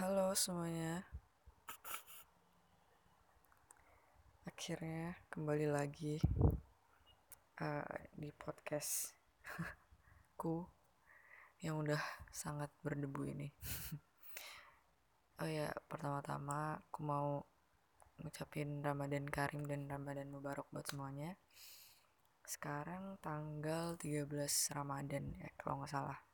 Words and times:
Halo 0.00 0.32
semuanya. 0.32 1.04
Akhirnya 4.48 5.12
kembali 5.28 5.68
lagi 5.68 6.16
uh, 7.60 7.84
di 8.16 8.32
podcast 8.32 9.12
ku 10.40 10.64
yang 11.60 11.84
udah 11.84 12.00
sangat 12.32 12.72
berdebu 12.80 13.28
ini. 13.28 13.52
oh 15.44 15.50
ya, 15.52 15.68
pertama-tama 15.84 16.80
aku 16.80 17.04
mau 17.04 17.44
ngucapin 18.24 18.80
Ramadan 18.80 19.28
Karim 19.28 19.68
dan 19.68 19.84
Ramadan 19.84 20.32
Mubarak 20.32 20.64
buat 20.72 20.88
semuanya. 20.88 21.36
Sekarang 22.40 23.20
tanggal 23.20 24.00
13 24.00 24.24
Ramadan 24.72 25.28
ya 25.36 25.52
kalau 25.60 25.84
nggak 25.84 25.92
salah. 25.92 26.24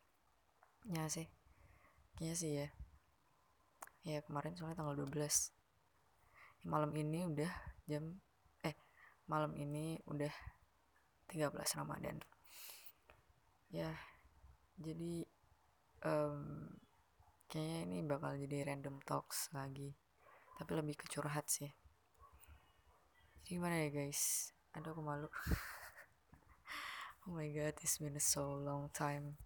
Ya 0.86 1.11
sih 1.11 1.39
Iya 2.21 2.34
sih 2.37 2.52
ya. 2.52 2.68
Ya 4.04 4.21
kemarin 4.21 4.53
soalnya 4.53 4.76
tanggal 4.76 4.93
12. 4.93 5.57
Malam 6.68 6.93
ini 6.93 7.25
udah 7.25 7.49
jam 7.89 8.21
eh 8.61 8.77
malam 9.25 9.57
ini 9.57 9.96
udah 10.04 10.29
13 11.32 11.49
Ramadan. 11.80 12.21
Ya. 13.72 13.96
Jadi 14.77 15.25
um, 16.04 16.68
kayaknya 17.49 17.89
ini 17.89 17.96
bakal 18.04 18.36
jadi 18.36 18.68
random 18.68 19.00
talks 19.08 19.49
lagi. 19.57 19.96
Tapi 20.61 20.77
lebih 20.77 21.00
ke 21.00 21.08
curhat 21.08 21.49
sih. 21.49 21.72
Jadi 23.49 23.57
gimana 23.57 23.80
ya 23.80 23.89
guys? 23.89 24.52
Aduh 24.77 24.93
aku 24.93 25.00
malu. 25.00 25.32
oh 27.25 27.32
my 27.32 27.49
god, 27.49 27.80
it's 27.80 27.96
been 27.96 28.21
so 28.21 28.44
long 28.61 28.93
time 28.93 29.41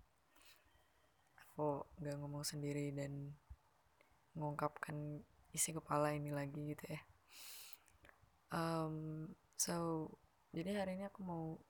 aku 1.54 1.86
gak 2.02 2.18
ngomong 2.18 2.42
sendiri 2.42 2.90
dan 2.90 3.30
mengungkapkan 4.34 5.22
isi 5.54 5.70
kepala 5.70 6.10
ini 6.10 6.34
lagi 6.34 6.74
gitu 6.74 6.82
ya. 6.90 7.00
Um, 8.50 9.30
so 9.54 10.10
jadi 10.50 10.82
hari 10.82 10.98
ini 10.98 11.06
aku 11.06 11.22
mau 11.22 11.62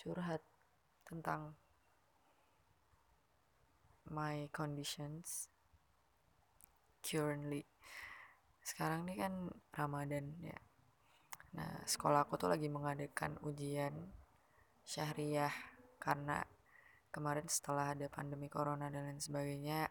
curhat 0.00 0.40
tentang 1.04 1.52
my 4.08 4.48
conditions 4.48 5.52
currently. 7.04 7.68
Sekarang 8.64 9.04
ini 9.04 9.20
kan 9.20 9.52
Ramadan 9.76 10.40
ya. 10.40 10.56
Nah 11.52 11.84
sekolah 11.84 12.24
aku 12.24 12.40
tuh 12.40 12.48
lagi 12.48 12.72
mengadakan 12.72 13.36
ujian 13.44 13.92
syahriah 14.88 15.52
karena 16.00 16.48
kemarin 17.16 17.48
setelah 17.48 17.96
ada 17.96 18.12
pandemi 18.12 18.52
corona 18.52 18.92
dan 18.92 19.08
lain 19.08 19.20
sebagainya 19.24 19.88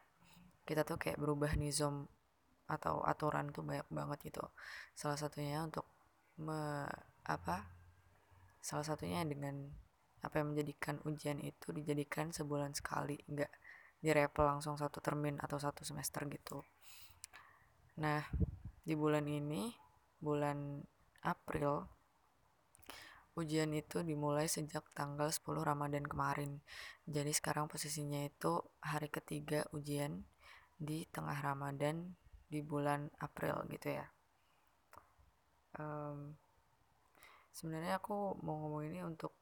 kita 0.62 0.86
tuh 0.86 1.02
kayak 1.02 1.18
berubah 1.18 1.58
nizom 1.58 2.06
atau 2.70 3.02
aturan 3.02 3.50
tuh 3.50 3.66
banyak 3.66 3.86
banget 3.90 4.34
gitu. 4.34 4.46
Salah 4.94 5.18
satunya 5.18 5.62
untuk 5.66 5.86
me, 6.42 6.86
apa 7.26 7.66
salah 8.62 8.86
satunya 8.86 9.22
dengan 9.26 9.70
apa 10.26 10.42
yang 10.42 10.54
menjadikan 10.54 10.98
ujian 11.06 11.38
itu 11.42 11.70
dijadikan 11.70 12.34
sebulan 12.34 12.74
sekali 12.74 13.22
nggak 13.30 13.54
direpel 14.02 14.46
langsung 14.46 14.74
satu 14.74 14.98
termin 15.02 15.38
atau 15.38 15.62
satu 15.62 15.86
semester 15.86 16.26
gitu. 16.30 16.66
Nah 18.02 18.26
di 18.82 18.94
bulan 18.98 19.26
ini 19.30 19.70
bulan 20.18 20.82
April 21.26 21.86
Ujian 23.36 23.76
itu 23.76 24.00
dimulai 24.00 24.48
sejak 24.48 24.88
tanggal 24.96 25.28
10 25.28 25.44
Ramadan 25.60 26.08
kemarin. 26.08 26.64
Jadi 27.04 27.36
sekarang 27.36 27.68
posisinya 27.68 28.24
itu 28.24 28.64
hari 28.80 29.12
ketiga 29.12 29.68
ujian 29.76 30.24
di 30.80 31.04
tengah 31.12 31.36
Ramadan 31.44 32.16
di 32.48 32.64
bulan 32.64 33.12
April 33.20 33.68
gitu 33.68 33.92
ya. 33.92 34.08
Um, 35.76 36.40
sebenarnya 37.52 38.00
aku 38.00 38.40
mau 38.40 38.56
ngomong 38.56 38.88
ini 38.88 39.04
untuk 39.04 39.36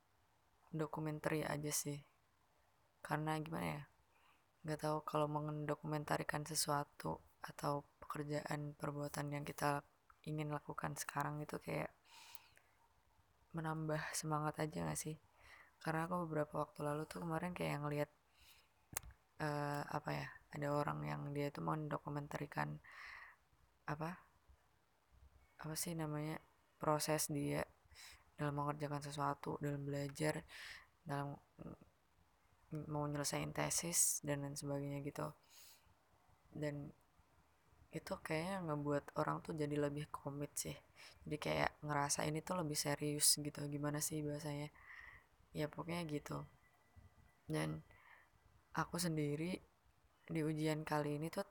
dokumenter 0.73 1.45
aja 1.45 1.69
sih. 1.69 2.01
Karena 3.05 3.37
gimana 3.37 3.67
ya? 3.77 3.83
Gak 4.65 4.89
tahu 4.89 4.97
kalau 5.05 5.29
mendokumentarikan 5.29 6.49
sesuatu 6.49 7.21
atau 7.45 7.85
pekerjaan 8.01 8.73
perbuatan 8.73 9.29
yang 9.29 9.43
kita 9.45 9.83
ingin 10.23 10.49
lakukan 10.49 10.95
sekarang 10.95 11.43
itu 11.43 11.59
kayak 11.59 11.91
menambah 13.53 14.01
semangat 14.17 14.59
aja 14.61 14.85
gak 14.89 14.99
sih? 14.99 15.17
Karena 15.79 16.09
aku 16.09 16.27
beberapa 16.27 16.65
waktu 16.65 16.79
lalu 16.85 17.03
tuh 17.05 17.23
kemarin 17.23 17.53
kayak 17.53 17.81
ngeliat 17.81 18.09
uh, 19.41 19.83
apa 19.87 20.09
ya 20.13 20.27
ada 20.53 20.67
orang 20.73 20.99
yang 21.05 21.21
dia 21.33 21.49
itu 21.49 21.59
mau 21.59 21.73
dokumentarikan 21.75 22.77
apa 23.89 24.15
apa 25.59 25.75
sih 25.75 25.91
namanya 25.97 26.39
proses 26.79 27.27
dia 27.27 27.65
dalam 28.35 28.55
mengerjakan 28.57 29.01
sesuatu 29.03 29.59
dalam 29.59 29.83
belajar 29.83 30.43
dalam 31.03 31.35
mau 32.89 33.05
nyelesain 33.05 33.53
tesis 33.53 34.23
dan 34.25 34.41
lain 34.41 34.57
sebagainya 34.57 35.05
gitu. 35.05 35.29
Dan 36.49 36.89
itu 37.99 38.13
kayaknya 38.25 38.57
ngebuat 38.67 39.05
orang 39.21 39.37
tuh 39.45 39.53
jadi 39.61 39.75
lebih 39.85 40.05
komit 40.17 40.51
sih. 40.63 40.75
Jadi 41.23 41.37
kayak 41.45 41.71
ngerasa 41.85 42.19
ini 42.29 42.39
tuh 42.47 42.55
lebih 42.61 42.77
serius 42.85 43.27
gitu. 43.45 43.59
Gimana 43.73 43.99
sih 44.07 44.19
bahasanya? 44.27 44.69
Ya 45.59 45.67
pokoknya 45.73 46.03
gitu. 46.15 46.37
Dan 47.47 47.79
aku 48.81 48.97
sendiri 49.05 49.51
di 50.33 50.41
ujian 50.49 50.81
kali 50.91 51.19
ini 51.19 51.27
tuh 51.33 51.45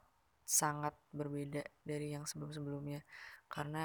sangat 0.44 0.94
berbeda 1.14 1.62
dari 1.86 2.12
yang 2.14 2.24
sebelum-sebelumnya. 2.30 3.00
Karena 3.48 3.84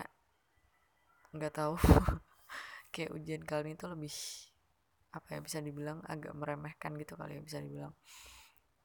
nggak 1.35 1.53
tahu 1.59 1.75
kayak 2.93 3.11
ujian 3.17 3.43
kali 3.49 3.71
ini 3.71 3.77
tuh 3.81 3.89
lebih 3.93 4.13
apa 5.17 5.27
ya 5.33 5.39
bisa 5.41 5.59
dibilang 5.63 5.99
agak 6.05 6.33
meremehkan 6.35 6.93
gitu 7.01 7.13
kali 7.19 7.39
ya 7.39 7.41
bisa 7.41 7.59
dibilang. 7.63 7.93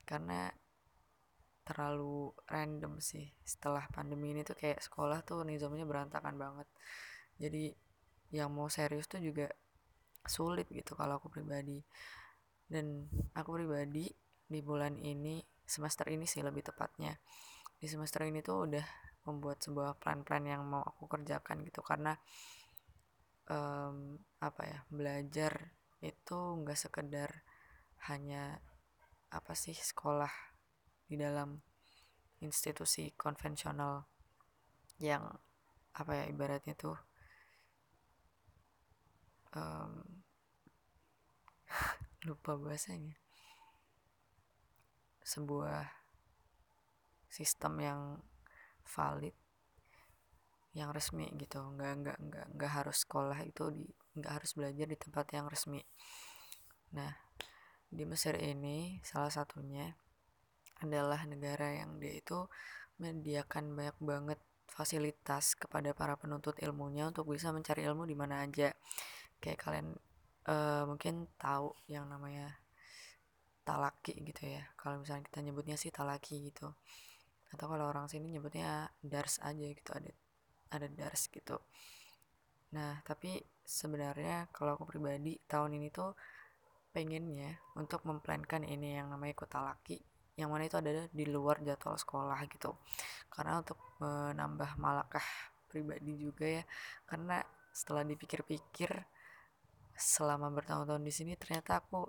Karena 0.09 0.51
terlalu 1.63 2.35
random 2.51 2.99
sih. 2.99 3.31
Setelah 3.43 3.87
pandemi 3.91 4.35
ini 4.35 4.43
tuh 4.43 4.59
kayak 4.59 4.83
sekolah 4.83 5.23
tuh 5.23 5.47
nizamnya 5.47 5.87
berantakan 5.87 6.35
banget. 6.35 6.69
Jadi 7.39 7.71
yang 8.35 8.51
mau 8.51 8.67
serius 8.67 9.07
tuh 9.07 9.23
juga 9.23 9.51
sulit 10.27 10.67
gitu 10.71 10.99
kalau 10.99 11.19
aku 11.23 11.31
pribadi. 11.31 11.83
Dan 12.67 13.07
aku 13.35 13.63
pribadi 13.63 14.11
di 14.47 14.61
bulan 14.61 14.99
ini 14.99 15.41
semester 15.63 16.11
ini 16.11 16.27
sih 16.27 16.43
lebih 16.43 16.67
tepatnya. 16.67 17.15
Di 17.79 17.87
semester 17.87 18.27
ini 18.27 18.43
tuh 18.43 18.67
udah 18.69 18.87
membuat 19.23 19.63
sebuah 19.63 20.03
plan-plan 20.03 20.43
yang 20.47 20.67
mau 20.67 20.83
aku 20.83 21.07
kerjakan 21.07 21.63
gitu. 21.63 21.83
Karena 21.83 22.15
um, 23.47 24.19
apa 24.43 24.63
ya 24.67 24.79
belajar 24.91 25.75
itu 26.03 26.39
nggak 26.59 26.79
sekedar 26.79 27.31
hanya 28.11 28.59
apa 29.31 29.55
sih 29.55 29.73
sekolah 29.73 30.52
di 31.13 31.21
dalam 31.21 31.61
institusi 32.41 33.13
konvensional 33.13 34.09
yang 34.97 35.29
apa 35.93 36.13
ya 36.17 36.25
ibaratnya 36.33 36.73
tuh 36.73 36.97
um, 39.53 40.01
lupa 42.29 42.57
bahasanya. 42.57 43.13
Sebuah 45.21 45.85
sistem 47.29 47.77
yang 47.85 48.01
valid 48.89 49.37
yang 50.73 50.89
resmi 50.97 51.29
gitu. 51.37 51.61
Nggak 51.61 51.93
nggak 52.01 52.19
nggak 52.25 52.47
nggak 52.57 52.73
harus 52.73 53.05
sekolah 53.05 53.37
itu 53.45 53.69
di 53.69 53.85
nggak 54.17 54.33
harus 54.41 54.57
belajar 54.57 54.87
di 54.89 54.97
tempat 54.97 55.27
yang 55.37 55.45
resmi. 55.45 55.85
Nah 56.97 57.13
di 57.93 58.09
Mesir 58.09 58.41
ini 58.41 58.97
salah 59.05 59.29
satunya 59.29 59.93
adalah 60.83 61.23
negara 61.25 61.73
yang 61.73 61.97
dia 62.03 62.19
itu 62.19 62.47
menyediakan 62.99 63.73
banyak 63.73 63.99
banget 64.03 64.41
fasilitas 64.69 65.53
kepada 65.59 65.93
para 65.93 66.17
penuntut 66.17 66.57
ilmunya 66.65 67.09
untuk 67.11 67.29
bisa 67.29 67.53
mencari 67.53 67.85
ilmu 67.85 68.09
di 68.09 68.17
mana 68.17 68.43
aja. 68.45 68.73
Kayak 69.43 69.59
kalian 69.61 69.89
uh, 70.49 70.85
mungkin 70.89 71.29
tahu 71.37 71.77
yang 71.91 72.09
namanya 72.09 72.57
talaki 73.63 74.17
gitu 74.23 74.59
ya. 74.59 74.65
Kalau 74.75 75.03
misalnya 75.03 75.29
kita 75.29 75.39
nyebutnya 75.45 75.77
sih 75.77 75.93
talaki 75.93 76.49
gitu. 76.51 76.73
Atau 77.53 77.67
kalau 77.69 77.85
orang 77.91 78.09
sini 78.09 78.33
nyebutnya 78.33 78.89
dars 79.05 79.37
aja 79.45 79.67
gitu 79.69 79.91
ada 79.93 80.11
ada 80.73 80.89
dars 80.89 81.29
gitu. 81.29 81.61
Nah, 82.73 83.05
tapi 83.05 83.37
sebenarnya 83.63 84.49
kalau 84.49 84.81
aku 84.81 84.89
pribadi 84.89 85.37
tahun 85.45 85.77
ini 85.77 85.93
tuh 85.93 86.17
pengennya 86.93 87.61
untuk 87.77 88.05
memplankan 88.09 88.65
ini 88.65 89.01
yang 89.01 89.09
namanya 89.13 89.37
kutalaki 89.37 90.01
yang 90.37 90.49
mana 90.49 90.65
itu 90.65 90.81
adalah 90.81 91.05
di 91.13 91.25
luar 91.29 91.61
jadwal 91.61 91.97
sekolah 91.97 92.39
gitu. 92.49 92.73
Karena 93.29 93.61
untuk 93.61 93.79
menambah 94.01 94.81
malakah 94.81 95.25
pribadi 95.73 96.21
juga 96.21 96.45
ya 96.61 96.65
karena 97.09 97.41
setelah 97.73 98.05
dipikir-pikir 98.05 98.93
selama 99.97 100.53
bertahun-tahun 100.53 101.01
di 101.01 101.13
sini 101.13 101.33
ternyata 101.41 101.81
aku 101.81 102.05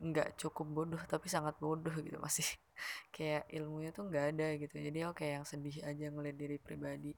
nggak 0.00 0.40
cukup 0.40 0.66
bodoh 0.72 1.02
tapi 1.04 1.28
sangat 1.28 1.56
bodoh 1.60 1.92
gitu 2.00 2.16
masih 2.16 2.44
kayak 3.14 3.44
ilmunya 3.52 3.92
tuh 3.92 4.08
nggak 4.08 4.24
ada 4.36 4.48
gitu. 4.56 4.76
Jadi 4.80 4.98
kayak 5.12 5.32
yang 5.42 5.46
sedih 5.46 5.76
aja 5.84 6.08
ngeliat 6.08 6.36
diri 6.36 6.56
pribadi 6.56 7.12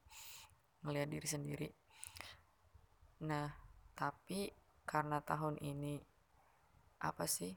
ngeliat 0.82 1.08
diri 1.10 1.28
sendiri. 1.28 1.68
Nah 3.26 3.50
tapi 3.96 4.50
karena 4.86 5.18
tahun 5.22 5.58
ini 5.62 5.98
apa 7.02 7.24
sih 7.26 7.54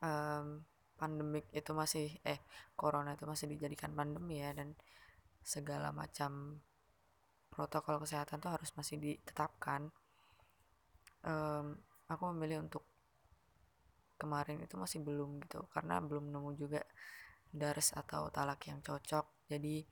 um, 0.00 0.64
pandemik 0.96 1.46
itu 1.52 1.70
masih 1.76 2.16
eh 2.24 2.40
corona 2.72 3.12
itu 3.14 3.28
masih 3.28 3.46
dijadikan 3.52 3.92
pandemi 3.92 4.40
ya 4.40 4.56
dan 4.56 4.72
segala 5.44 5.92
macam 5.92 6.60
protokol 7.52 8.02
kesehatan 8.02 8.42
tuh 8.42 8.52
harus 8.52 8.72
masih 8.76 9.00
ditetapkan. 9.00 9.88
Um, 11.26 11.78
aku 12.10 12.22
memilih 12.34 12.66
untuk 12.66 12.84
kemarin 14.16 14.60
itu 14.64 14.74
masih 14.80 15.04
belum 15.04 15.44
gitu 15.44 15.64
karena 15.72 16.00
belum 16.00 16.32
nemu 16.32 16.50
juga 16.56 16.80
dars 17.52 17.92
atau 17.96 18.28
talak 18.28 18.60
yang 18.68 18.80
cocok. 18.80 19.48
Jadi 19.48 19.84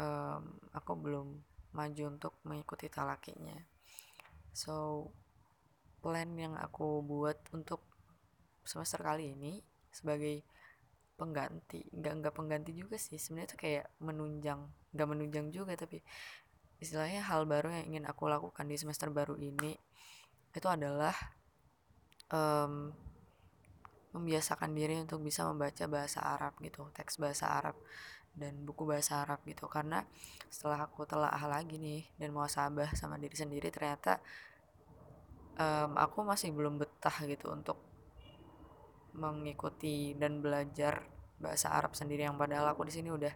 um, 0.00 0.42
aku 0.72 0.92
belum 0.96 1.26
maju 1.76 2.02
untuk 2.08 2.40
mengikuti 2.48 2.88
talakinya. 2.88 3.56
So 4.56 5.06
plan 6.00 6.32
yang 6.38 6.56
aku 6.56 7.04
buat 7.04 7.36
untuk 7.52 7.84
semester 8.64 9.02
kali 9.04 9.36
ini 9.36 9.62
sebagai 9.96 10.44
pengganti 11.16 11.80
nggak 11.96 12.12
nggak 12.20 12.34
pengganti 12.36 12.76
juga 12.76 13.00
sih. 13.00 13.16
Sebenarnya 13.16 13.48
itu 13.54 13.58
kayak 13.58 13.86
menunjang 14.04 14.60
nggak 14.92 15.08
menunjang 15.08 15.46
juga 15.48 15.72
tapi 15.76 16.04
istilahnya 16.76 17.24
hal 17.24 17.48
baru 17.48 17.72
yang 17.72 17.96
ingin 17.96 18.04
aku 18.04 18.28
lakukan 18.28 18.68
di 18.68 18.76
semester 18.76 19.08
baru 19.08 19.32
ini 19.40 19.72
itu 20.52 20.68
adalah 20.68 21.16
um, 22.28 22.92
membiasakan 24.12 24.72
diri 24.72 25.00
untuk 25.00 25.20
bisa 25.20 25.44
membaca 25.44 25.84
bahasa 25.88 26.24
Arab 26.24 26.56
gitu 26.64 26.88
teks 26.96 27.20
bahasa 27.20 27.52
Arab 27.52 27.76
dan 28.36 28.52
buku 28.64 28.84
bahasa 28.84 29.24
Arab 29.24 29.40
gitu. 29.48 29.68
Karena 29.68 30.04
setelah 30.52 30.84
aku 30.84 31.08
telah 31.08 31.32
lagi 31.48 31.80
nih 31.80 32.04
dan 32.20 32.32
mau 32.36 32.48
sabah 32.48 32.92
sama 32.92 33.16
diri 33.16 33.36
sendiri 33.36 33.72
ternyata 33.72 34.20
um, 35.56 35.96
aku 35.96 36.24
masih 36.24 36.52
belum 36.52 36.76
betah 36.80 37.16
gitu 37.24 37.52
untuk 37.52 37.80
mengikuti 39.16 40.12
dan 40.16 40.44
belajar 40.44 41.04
bahasa 41.36 41.72
Arab 41.72 41.92
sendiri 41.92 42.24
yang 42.24 42.40
padahal 42.40 42.72
aku 42.72 42.88
di 42.88 42.92
sini 42.96 43.12
udah 43.12 43.32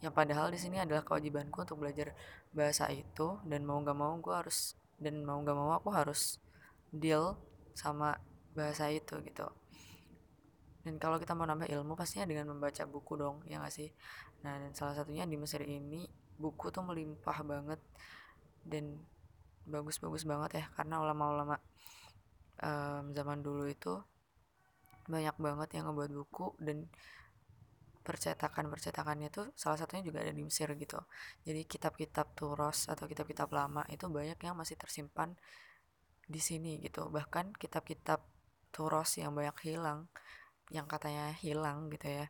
yang 0.00 0.16
padahal 0.16 0.48
di 0.48 0.56
sini 0.56 0.80
adalah 0.80 1.04
kewajibanku 1.04 1.60
untuk 1.60 1.84
belajar 1.84 2.16
bahasa 2.56 2.88
itu 2.88 3.36
dan 3.44 3.68
mau 3.68 3.84
gak 3.84 3.94
mau 3.94 4.16
gue 4.16 4.32
harus 4.32 4.74
dan 4.96 5.20
mau 5.20 5.44
gak 5.44 5.56
mau 5.56 5.76
aku 5.76 5.92
harus 5.92 6.40
deal 6.88 7.36
sama 7.76 8.16
bahasa 8.56 8.88
itu 8.88 9.20
gitu. 9.22 9.46
Dan 10.80 10.96
kalau 10.96 11.20
kita 11.20 11.36
mau 11.36 11.44
nambah 11.44 11.68
ilmu 11.68 11.92
pastinya 11.92 12.24
dengan 12.24 12.48
membaca 12.48 12.88
buku 12.88 13.20
dong 13.20 13.44
ya 13.44 13.60
gak 13.60 13.76
sih? 13.76 13.92
Nah 14.40 14.56
dan 14.56 14.72
salah 14.72 14.96
satunya 14.96 15.28
di 15.28 15.36
Mesir 15.36 15.60
ini 15.68 16.08
buku 16.40 16.72
tuh 16.72 16.80
melimpah 16.80 17.44
banget 17.44 17.80
dan 18.64 18.96
bagus-bagus 19.68 20.24
banget 20.24 20.64
ya 20.64 20.66
karena 20.72 21.04
ulama-ulama 21.04 21.60
um, 22.64 23.12
zaman 23.12 23.44
dulu 23.44 23.68
itu 23.68 24.00
banyak 25.10 25.36
banget 25.36 25.68
yang 25.76 25.90
ngebuat 25.90 26.10
buku 26.14 26.46
dan 26.62 26.86
percetakan-percetakannya 28.00 29.28
tuh 29.28 29.52
salah 29.54 29.76
satunya 29.76 30.02
juga 30.08 30.24
ada 30.24 30.32
di 30.32 30.40
Mesir 30.40 30.72
gitu. 30.74 30.98
Jadi 31.44 31.68
kitab-kitab 31.68 32.32
Turos 32.32 32.88
atau 32.88 33.04
kitab-kitab 33.04 33.52
lama 33.52 33.84
itu 33.92 34.08
banyak 34.08 34.40
yang 34.40 34.56
masih 34.56 34.80
tersimpan 34.80 35.36
di 36.24 36.40
sini 36.40 36.80
gitu. 36.80 37.12
Bahkan 37.12 37.54
kitab-kitab 37.60 38.24
Turos 38.72 39.18
yang 39.20 39.36
banyak 39.36 39.56
hilang, 39.66 40.08
yang 40.70 40.86
katanya 40.86 41.34
hilang 41.42 41.90
gitu 41.90 42.06
ya 42.06 42.26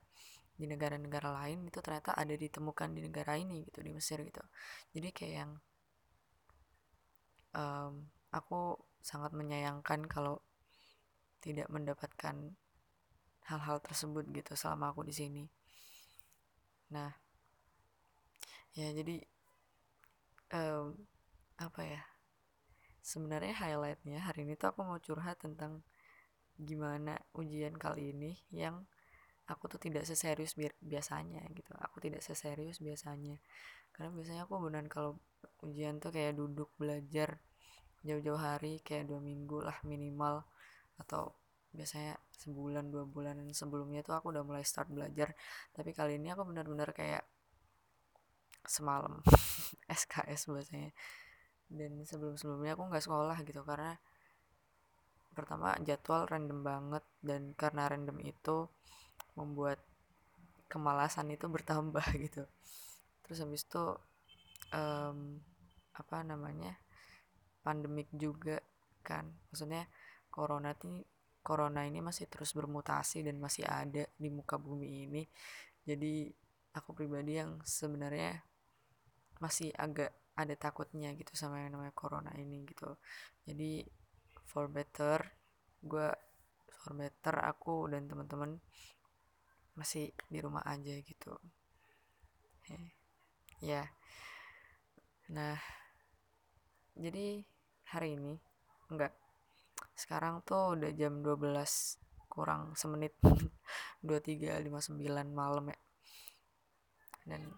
di 0.60 0.68
negara-negara 0.68 1.32
lain 1.40 1.64
itu 1.72 1.80
ternyata 1.80 2.12
ada 2.12 2.36
ditemukan 2.36 2.92
di 2.92 3.00
negara 3.00 3.32
ini 3.40 3.64
gitu 3.64 3.80
di 3.80 3.96
Mesir 3.96 4.20
gitu. 4.20 4.44
Jadi 4.92 5.08
kayak 5.08 5.34
yang 5.44 5.52
um, 7.56 8.04
aku 8.28 8.76
sangat 9.00 9.32
menyayangkan 9.32 10.04
kalau 10.04 10.44
tidak 11.40 11.72
mendapatkan 11.72 12.52
hal-hal 13.50 13.82
tersebut 13.82 14.24
gitu 14.30 14.52
selama 14.54 14.94
aku 14.94 15.02
di 15.02 15.14
sini. 15.14 15.44
Nah 16.94 17.10
ya 18.70 18.94
jadi 18.94 19.18
um, 20.54 20.94
apa 21.58 21.82
ya 21.82 22.02
sebenarnya 23.02 23.54
highlightnya 23.58 24.22
hari 24.22 24.46
ini 24.46 24.54
tuh 24.54 24.70
aku 24.70 24.86
mau 24.86 25.02
curhat 25.02 25.42
tentang 25.42 25.82
gimana 26.54 27.18
ujian 27.34 27.74
kali 27.74 28.14
ini 28.14 28.38
yang 28.54 28.86
aku 29.50 29.66
tuh 29.66 29.80
tidak 29.82 30.06
seserius 30.06 30.54
bi 30.54 30.70
biasanya 30.78 31.42
gitu. 31.50 31.74
Aku 31.82 31.98
tidak 31.98 32.22
seserius 32.22 32.78
biasanya. 32.78 33.42
Karena 33.90 34.14
biasanya 34.14 34.42
aku 34.46 34.62
benar 34.62 34.86
kalau 34.86 35.18
ujian 35.66 35.98
tuh 35.98 36.14
kayak 36.14 36.38
duduk 36.38 36.70
belajar 36.78 37.42
jauh-jauh 38.06 38.38
hari 38.38 38.78
kayak 38.80 39.10
dua 39.10 39.18
minggu 39.20 39.60
lah 39.60 39.76
minimal 39.82 40.46
atau 40.96 41.34
biasanya 41.70 42.18
sebulan 42.40 42.90
dua 42.90 43.04
bulan 43.06 43.36
sebelumnya 43.54 44.02
tuh 44.02 44.18
aku 44.18 44.32
udah 44.34 44.42
mulai 44.42 44.64
start 44.66 44.90
belajar. 44.90 45.34
Tapi 45.74 45.90
kali 45.94 46.18
ini 46.18 46.32
aku 46.34 46.42
benar-benar 46.48 46.90
kayak 46.96 47.22
semalam 48.66 49.20
SKS 50.00 50.50
bahasanya. 50.50 50.90
Dan 51.70 52.02
sebelum-sebelumnya 52.02 52.74
aku 52.74 52.82
nggak 52.90 53.04
sekolah 53.06 53.36
gitu 53.46 53.62
karena 53.62 53.94
pertama 55.30 55.78
jadwal 55.86 56.26
random 56.26 56.60
banget 56.66 57.04
dan 57.22 57.54
karena 57.54 57.86
random 57.86 58.18
itu 58.26 58.66
membuat 59.38 59.78
kemalasan 60.66 61.30
itu 61.30 61.46
bertambah 61.46 62.02
gitu. 62.26 62.44
Terus 63.26 63.38
habis 63.42 63.62
itu 63.66 63.84
um, 64.74 65.38
apa 65.94 66.16
namanya 66.26 66.74
pandemik 67.62 68.10
juga 68.14 68.58
kan. 69.06 69.26
Maksudnya 69.50 69.86
corona 70.30 70.74
tuh 70.78 71.02
corona 71.40 71.84
ini 71.88 72.04
masih 72.04 72.28
terus 72.28 72.52
bermutasi 72.52 73.24
dan 73.24 73.40
masih 73.40 73.64
ada 73.66 74.04
di 74.16 74.28
muka 74.28 74.60
bumi 74.60 75.08
ini. 75.08 75.22
Jadi 75.84 76.28
aku 76.76 76.94
pribadi 76.94 77.40
yang 77.40 77.58
sebenarnya 77.64 78.40
masih 79.40 79.72
agak 79.74 80.12
ada 80.36 80.54
takutnya 80.56 81.12
gitu 81.16 81.32
sama 81.36 81.64
yang 81.64 81.76
namanya 81.76 81.96
corona 81.96 82.32
ini 82.36 82.64
gitu. 82.68 82.96
Jadi 83.44 83.84
for 84.46 84.68
better 84.68 85.20
gue 85.80 86.08
for 86.80 86.92
better 86.96 87.36
aku 87.40 87.88
dan 87.92 88.04
teman-teman 88.08 88.60
masih 89.76 90.12
di 90.28 90.38
rumah 90.40 90.64
aja 90.68 90.92
gitu. 91.00 91.32
Ya. 93.60 93.88
Nah 95.32 95.56
jadi 96.96 97.44
hari 97.88 98.16
ini 98.16 98.36
enggak 98.92 99.14
sekarang 100.00 100.40
tuh 100.48 100.80
udah 100.80 100.90
jam 100.96 101.20
12 101.20 101.44
kurang 102.32 102.72
semenit 102.72 103.12
23.59 104.06 104.96
malam 105.28 105.68
ya. 105.68 105.78
Dan 107.28 107.52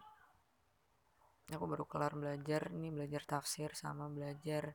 aku 1.52 1.64
baru 1.70 1.84
kelar 1.86 2.18
belajar 2.18 2.74
nih 2.74 2.90
belajar 2.90 3.22
tafsir 3.28 3.70
sama 3.78 4.10
belajar 4.10 4.74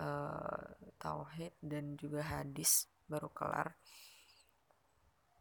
uh, 0.00 0.64
tauhid 0.96 1.52
dan 1.60 1.98
juga 2.00 2.24
hadis 2.24 2.88
baru 3.04 3.28
kelar. 3.28 3.76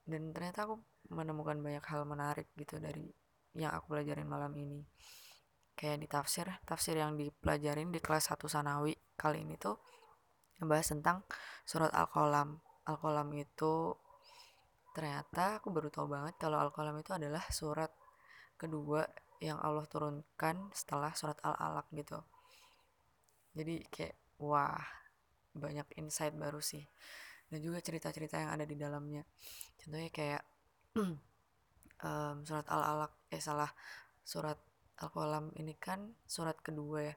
Dan 0.04 0.34
ternyata 0.34 0.66
aku 0.68 0.76
menemukan 1.14 1.56
banyak 1.62 1.86
hal 1.86 2.04
menarik 2.04 2.50
gitu 2.58 2.82
dari 2.82 3.08
yang 3.56 3.72
aku 3.72 3.96
pelajarin 3.96 4.28
malam 4.28 4.52
ini. 4.58 4.82
Kayak 5.78 5.98
di 6.04 6.08
tafsir 6.12 6.48
tafsir 6.68 7.00
yang 7.00 7.16
dipelajarin 7.16 7.94
di 7.94 8.04
kelas 8.04 8.36
1 8.36 8.44
sanawi 8.52 8.92
kali 9.16 9.48
ini 9.48 9.56
tuh 9.56 9.80
ngebahas 10.60 10.88
tentang 10.92 11.18
surat 11.64 11.92
Al-Qalam. 11.96 12.60
Al-Qalam 12.86 13.28
itu 13.36 13.96
ternyata 14.92 15.64
aku 15.64 15.72
baru 15.72 15.88
tahu 15.88 16.12
banget 16.12 16.36
kalau 16.36 16.60
Al-Qalam 16.60 17.00
itu 17.00 17.12
adalah 17.16 17.44
surat 17.50 17.92
kedua 18.60 19.08
yang 19.40 19.56
Allah 19.64 19.88
turunkan 19.88 20.68
setelah 20.76 21.16
surat 21.16 21.40
Al-Alaq 21.40 21.88
gitu. 21.96 22.20
Jadi 23.56 23.88
kayak 23.88 24.16
wah, 24.44 24.84
banyak 25.56 25.88
insight 25.96 26.36
baru 26.36 26.60
sih. 26.60 26.84
Dan 27.50 27.64
juga 27.64 27.80
cerita-cerita 27.82 28.38
yang 28.38 28.52
ada 28.54 28.68
di 28.68 28.76
dalamnya. 28.76 29.24
Contohnya 29.80 30.12
kayak 30.12 30.44
um, 32.06 32.36
surat 32.44 32.68
Al-Alaq 32.68 33.12
eh 33.32 33.42
salah 33.42 33.72
surat 34.28 34.60
Al-Qalam 35.00 35.56
ini 35.56 35.74
kan 35.80 36.12
surat 36.28 36.60
kedua 36.60 37.14
ya. 37.14 37.16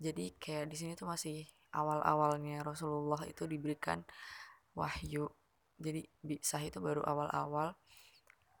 Jadi 0.00 0.34
kayak 0.42 0.66
di 0.68 0.76
sini 0.76 0.92
tuh 0.98 1.06
masih 1.06 1.46
awal-awalnya 1.74 2.62
Rasulullah 2.66 3.22
itu 3.26 3.46
diberikan 3.46 4.02
wahyu. 4.74 5.30
Jadi 5.80 6.04
bisa 6.20 6.60
itu 6.60 6.78
baru 6.78 7.02
awal-awal. 7.06 7.74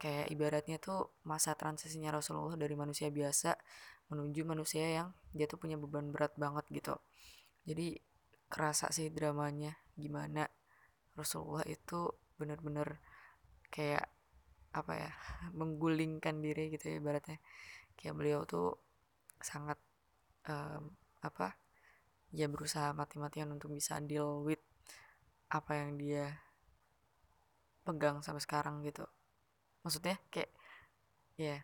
Kayak 0.00 0.32
ibaratnya 0.32 0.76
tuh 0.80 1.12
masa 1.28 1.52
transisinya 1.52 2.08
Rasulullah 2.08 2.56
dari 2.56 2.72
manusia 2.72 3.12
biasa 3.12 3.52
menuju 4.10 4.42
manusia 4.42 4.82
yang 4.88 5.08
dia 5.30 5.46
tuh 5.46 5.60
punya 5.60 5.76
beban 5.76 6.10
berat 6.10 6.34
banget 6.34 6.64
gitu. 6.72 6.96
Jadi 7.68 8.00
kerasa 8.50 8.90
sih 8.90 9.12
dramanya 9.14 9.78
gimana 9.94 10.48
Rasulullah 11.14 11.62
itu 11.68 12.10
benar-benar 12.34 12.98
kayak 13.70 14.08
apa 14.74 14.92
ya 14.94 15.10
menggulingkan 15.54 16.40
diri 16.42 16.72
gitu 16.74 16.90
ya 16.90 16.96
ibaratnya. 16.98 17.38
Kayak 17.94 18.14
beliau 18.16 18.40
tuh 18.48 18.80
sangat 19.38 19.76
um, 20.48 20.90
apa 21.20 21.54
ya 22.30 22.46
berusaha 22.46 22.94
mati-matian 22.94 23.50
untuk 23.50 23.74
bisa 23.74 23.98
deal 23.98 24.46
with 24.46 24.62
apa 25.50 25.82
yang 25.82 25.98
dia 25.98 26.38
pegang 27.82 28.22
sampai 28.22 28.42
sekarang 28.42 28.86
gitu. 28.86 29.02
Maksudnya 29.82 30.16
kayak 30.30 30.50
ya 31.34 31.58
yeah, 31.58 31.60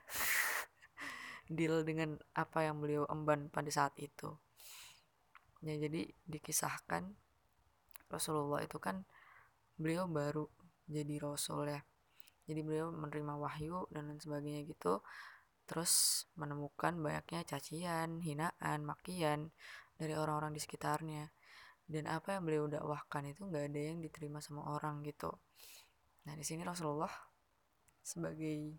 deal 1.57 1.87
dengan 1.87 2.19
apa 2.35 2.67
yang 2.67 2.83
beliau 2.83 3.07
emban 3.07 3.47
pada 3.47 3.71
saat 3.71 3.95
itu. 4.03 4.35
Ya 5.63 5.79
jadi 5.79 6.11
dikisahkan 6.27 7.15
Rasulullah 8.11 8.63
itu 8.63 8.79
kan 8.83 9.07
beliau 9.79 10.11
baru 10.11 10.51
jadi 10.91 11.23
rasul 11.23 11.71
ya. 11.71 11.81
Jadi 12.47 12.63
beliau 12.63 12.95
menerima 12.95 13.35
wahyu 13.39 13.87
dan 13.91 14.11
lain 14.11 14.23
sebagainya 14.23 14.67
gitu. 14.67 15.03
Terus 15.67 16.27
menemukan 16.39 16.95
banyaknya 16.95 17.43
cacian 17.43 18.23
hinaan 18.23 18.87
makian 18.87 19.51
dari 19.97 20.13
orang-orang 20.15 20.53
di 20.53 20.61
sekitarnya. 20.61 21.25
Dan 21.87 22.11
apa 22.11 22.37
yang 22.37 22.43
beliau 22.45 22.65
dakwahkan 22.67 23.31
itu 23.31 23.47
nggak 23.47 23.65
ada 23.73 23.81
yang 23.95 23.99
diterima 24.03 24.43
sama 24.43 24.67
orang 24.71 25.03
gitu. 25.07 25.31
Nah 26.27 26.35
di 26.35 26.43
sini 26.43 26.67
Rasulullah 26.67 27.13
sebagai 28.03 28.75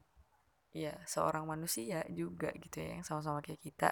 ya 0.75 0.93
seorang 1.07 1.47
manusia 1.47 2.03
juga 2.11 2.51
gitu 2.53 2.83
ya 2.83 2.99
yang 2.99 3.03
sama-sama 3.07 3.39
kayak 3.39 3.63
kita 3.63 3.89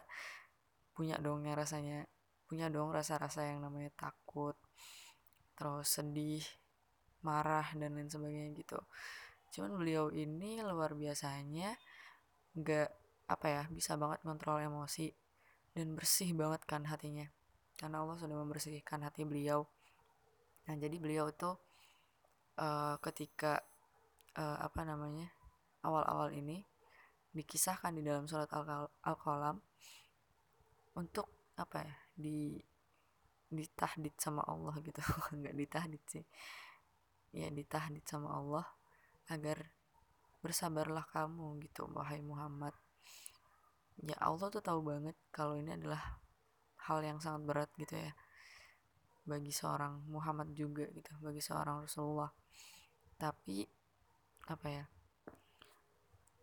punya 0.92 1.16
dong 1.18 1.48
yang 1.48 1.58
rasanya 1.58 2.06
punya 2.46 2.70
dong 2.70 2.94
rasa-rasa 2.94 3.48
yang 3.48 3.64
namanya 3.64 3.90
takut 3.96 4.56
terus 5.56 5.88
sedih 5.98 6.44
marah 7.26 7.66
dan 7.74 7.96
lain 7.96 8.12
sebagainya 8.12 8.54
gitu. 8.54 8.80
Cuman 9.56 9.72
beliau 9.80 10.12
ini 10.14 10.62
luar 10.62 10.94
biasanya 10.94 11.74
nggak 12.54 12.90
apa 13.26 13.48
ya 13.50 13.64
bisa 13.74 13.98
banget 13.98 14.22
kontrol 14.22 14.62
emosi 14.62 15.10
dan 15.76 15.92
bersih 15.94 16.32
banget 16.32 16.64
kan 16.64 16.88
hatinya. 16.88 17.28
Karena 17.76 18.02
Allah 18.02 18.16
sudah 18.16 18.40
membersihkan 18.40 19.04
hati 19.04 19.28
beliau. 19.28 19.68
Nah 20.66 20.76
jadi 20.80 20.96
beliau 20.96 21.28
itu 21.28 21.52
uh, 22.58 22.96
ketika 23.04 23.60
uh, 24.40 24.58
apa 24.64 24.88
namanya 24.88 25.28
awal-awal 25.84 26.32
ini 26.32 26.64
dikisahkan 27.36 27.92
di 27.92 28.02
dalam 28.08 28.26
surat 28.32 28.48
Al-Qalam 29.04 29.60
untuk 30.96 31.52
apa 31.60 31.84
ya 31.84 31.96
di 32.16 32.56
ditahdid 33.52 34.16
sama 34.16 34.48
Allah 34.48 34.80
gitu. 34.80 35.04
Nggak 35.44 35.56
ditahdid 35.60 36.04
sih. 36.08 36.26
Ya 37.36 37.52
ditahdid 37.52 38.08
sama 38.08 38.32
Allah 38.32 38.66
agar 39.28 39.76
bersabarlah 40.40 41.04
kamu 41.10 41.58
gitu 41.66 41.90
wahai 41.92 42.22
Muhammad 42.22 42.72
ya 44.04 44.18
Allah 44.20 44.48
tuh 44.52 44.60
tahu 44.60 44.84
banget 44.84 45.16
kalau 45.32 45.56
ini 45.56 45.72
adalah 45.72 46.20
hal 46.86 47.00
yang 47.02 47.18
sangat 47.24 47.42
berat 47.48 47.70
gitu 47.80 47.96
ya 47.96 48.12
bagi 49.26 49.50
seorang 49.50 50.06
Muhammad 50.12 50.54
juga 50.54 50.86
gitu 50.92 51.12
bagi 51.24 51.42
seorang 51.42 51.88
Rasulullah. 51.88 52.30
Tapi 53.16 53.64
apa 54.46 54.68
ya 54.70 54.86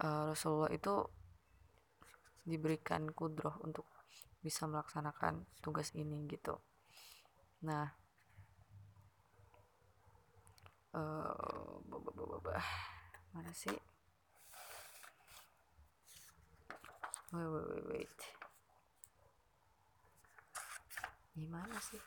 uh, 0.03 0.35
Rasulullah 0.35 0.73
itu 0.73 0.95
diberikan 2.43 3.07
kudroh 3.15 3.55
untuk 3.63 3.87
bisa 4.43 4.67
melaksanakan 4.67 5.47
tugas 5.63 5.95
ini 5.95 6.27
gitu. 6.27 6.59
Nah 7.63 7.87
uh, 10.99 11.79
mana 13.33 13.53
sih 13.55 13.73
wait 17.33 17.49
wait 17.49 17.67
wait 17.69 17.85
wait. 17.89 18.19
Gimana 21.33 21.77
sih? 21.81 22.03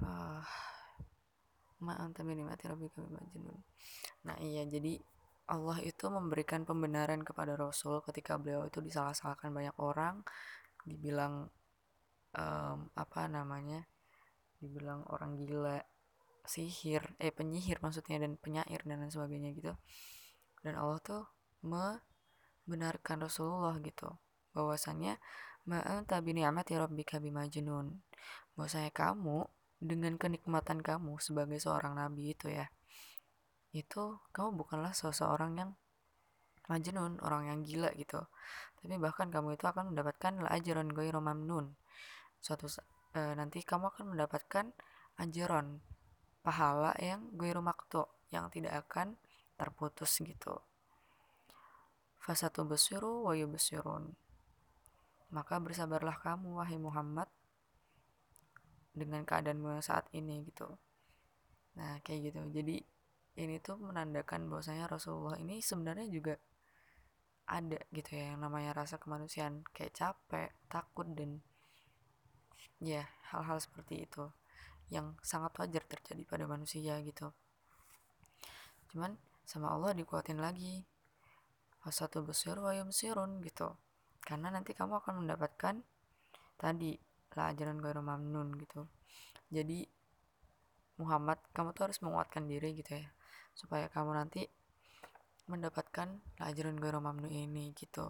Uh, 0.00 0.42
ma'anta 1.82 2.22
mati 2.22 2.64
rabbi 2.70 2.88
kami 2.88 3.08
majnun 3.12 3.60
nah 4.24 4.36
iya 4.40 4.64
jadi 4.64 5.00
Allah 5.50 5.82
itu 5.82 6.06
memberikan 6.06 6.62
pembenaran 6.62 7.26
kepada 7.26 7.58
Rasul 7.58 7.98
ketika 8.06 8.38
beliau 8.38 8.70
itu 8.70 8.78
disalah-salahkan 8.78 9.50
banyak 9.50 9.76
orang. 9.82 10.22
Dibilang 10.86 11.50
um, 12.38 12.78
apa 12.94 13.26
namanya? 13.26 13.82
Dibilang 14.62 15.02
orang 15.10 15.34
gila 15.34 15.82
sihir 16.50 17.14
eh 17.22 17.30
penyihir 17.30 17.78
maksudnya 17.78 18.18
dan 18.18 18.34
penyair 18.34 18.82
dan 18.82 19.06
lain 19.06 19.12
sebagainya 19.14 19.54
gitu. 19.54 19.72
Dan 20.66 20.74
Allah 20.74 20.98
tuh 20.98 21.22
membenarkan 21.62 23.22
Rasulullah 23.22 23.78
gitu 23.78 24.10
bahwasannya 24.50 25.14
ma'anta 25.70 26.18
bi 26.18 26.34
ni'mati 26.34 26.74
rabbika 26.74 27.22
bimajnun. 27.22 28.02
Bahwasanya 28.58 28.90
kamu 28.90 29.46
dengan 29.78 30.18
kenikmatan 30.18 30.82
kamu 30.82 31.22
sebagai 31.22 31.62
seorang 31.62 31.96
nabi 31.96 32.34
itu 32.34 32.50
ya 32.50 32.68
itu 33.70 34.18
kamu 34.34 34.58
bukanlah 34.58 34.90
seseorang 34.90 35.54
yang 35.54 35.70
majnun, 36.66 37.18
orang 37.22 37.50
yang 37.50 37.58
gila 37.66 37.90
gitu. 37.98 38.22
Tapi 38.78 38.94
bahkan 38.98 39.30
kamu 39.30 39.58
itu 39.58 39.66
akan 39.66 39.94
mendapatkan 39.94 40.42
ajran 40.46 40.90
ghairu 40.90 41.18
mamnun. 41.22 41.74
Suatu 42.38 42.70
e, 43.14 43.20
nanti 43.34 43.62
kamu 43.66 43.90
akan 43.94 44.14
mendapatkan 44.14 44.74
anjuran 45.18 45.82
pahala 46.40 46.96
yang 47.00 47.28
gue 47.36 47.52
maktu 47.60 48.04
yang 48.32 48.48
tidak 48.48 48.86
akan 48.88 49.16
terputus 49.60 50.16
gitu. 50.24 50.60
Fasatu 52.20 52.64
besiru 52.68 53.28
wa 53.28 53.34
besirun 53.34 54.16
maka 55.30 55.62
bersabarlah 55.62 56.18
kamu 56.18 56.58
wahai 56.58 56.78
Muhammad 56.78 57.30
dengan 58.90 59.22
keadaanmu 59.22 59.78
saat 59.78 60.10
ini 60.10 60.42
gitu. 60.50 60.66
Nah 61.78 62.02
kayak 62.02 62.34
gitu. 62.34 62.40
Jadi 62.50 62.76
ini 63.38 63.62
tuh 63.62 63.78
menandakan 63.78 64.50
bahwasanya 64.50 64.90
Rasulullah 64.90 65.38
ini 65.38 65.62
sebenarnya 65.62 66.10
juga 66.10 66.34
ada 67.46 67.78
gitu 67.94 68.14
ya 68.18 68.34
yang 68.34 68.42
namanya 68.42 68.74
rasa 68.74 68.98
kemanusiaan. 68.98 69.62
Kayak 69.70 69.94
capek 69.94 70.50
takut 70.66 71.06
dan 71.14 71.38
ya 72.82 73.06
hal-hal 73.30 73.62
seperti 73.62 74.10
itu 74.10 74.26
yang 74.90 75.14
sangat 75.22 75.54
wajar 75.56 75.86
terjadi 75.86 76.22
pada 76.26 76.44
manusia 76.50 76.98
gitu. 77.06 77.30
Cuman 78.90 79.14
sama 79.46 79.70
Allah 79.70 79.94
dikuatin 79.94 80.42
lagi. 80.42 80.82
Satu 81.80 82.20
besar 82.26 82.60
wa 82.60 82.76
yumsirun 82.76 83.40
gitu. 83.40 83.72
Karena 84.20 84.52
nanti 84.52 84.76
kamu 84.76 85.00
akan 85.00 85.24
mendapatkan 85.24 85.80
tadi 86.60 86.92
lah 87.38 87.54
ajaran 87.54 87.80
mamnun 87.80 88.52
gitu. 88.58 88.84
Jadi 89.48 89.86
Muhammad 91.00 91.40
kamu 91.56 91.72
tuh 91.72 91.88
harus 91.88 91.98
menguatkan 92.04 92.44
diri 92.50 92.76
gitu 92.76 93.00
ya. 93.00 93.08
Supaya 93.56 93.88
kamu 93.88 94.12
nanti 94.12 94.44
mendapatkan 95.48 96.20
ajaran 96.42 96.76
gairah 96.78 97.02
mamnun 97.02 97.32
ini 97.32 97.72
gitu. 97.74 98.06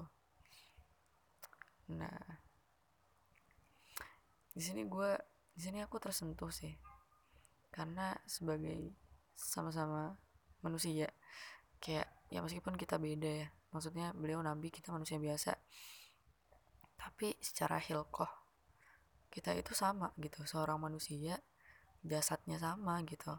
Nah 1.92 2.40
di 4.50 4.58
sini 4.58 4.82
gue 4.82 5.14
di 5.54 5.60
sini 5.60 5.78
aku 5.82 5.96
tersentuh 6.02 6.50
sih. 6.52 6.74
Karena 7.70 8.14
sebagai 8.26 8.94
sama-sama 9.34 10.18
manusia 10.60 11.08
kayak 11.80 12.08
ya 12.28 12.44
meskipun 12.44 12.76
kita 12.76 13.00
beda 13.00 13.30
ya 13.46 13.48
maksudnya 13.72 14.12
beliau 14.12 14.44
nabi 14.44 14.68
kita 14.68 14.92
manusia 14.92 15.16
biasa 15.16 15.56
tapi 17.00 17.32
secara 17.40 17.80
hilkoh 17.80 18.28
kita 19.30 19.54
itu 19.54 19.72
sama 19.72 20.10
gitu. 20.18 20.42
Seorang 20.44 20.82
manusia 20.82 21.38
jasadnya 22.02 22.58
sama 22.58 23.00
gitu. 23.06 23.32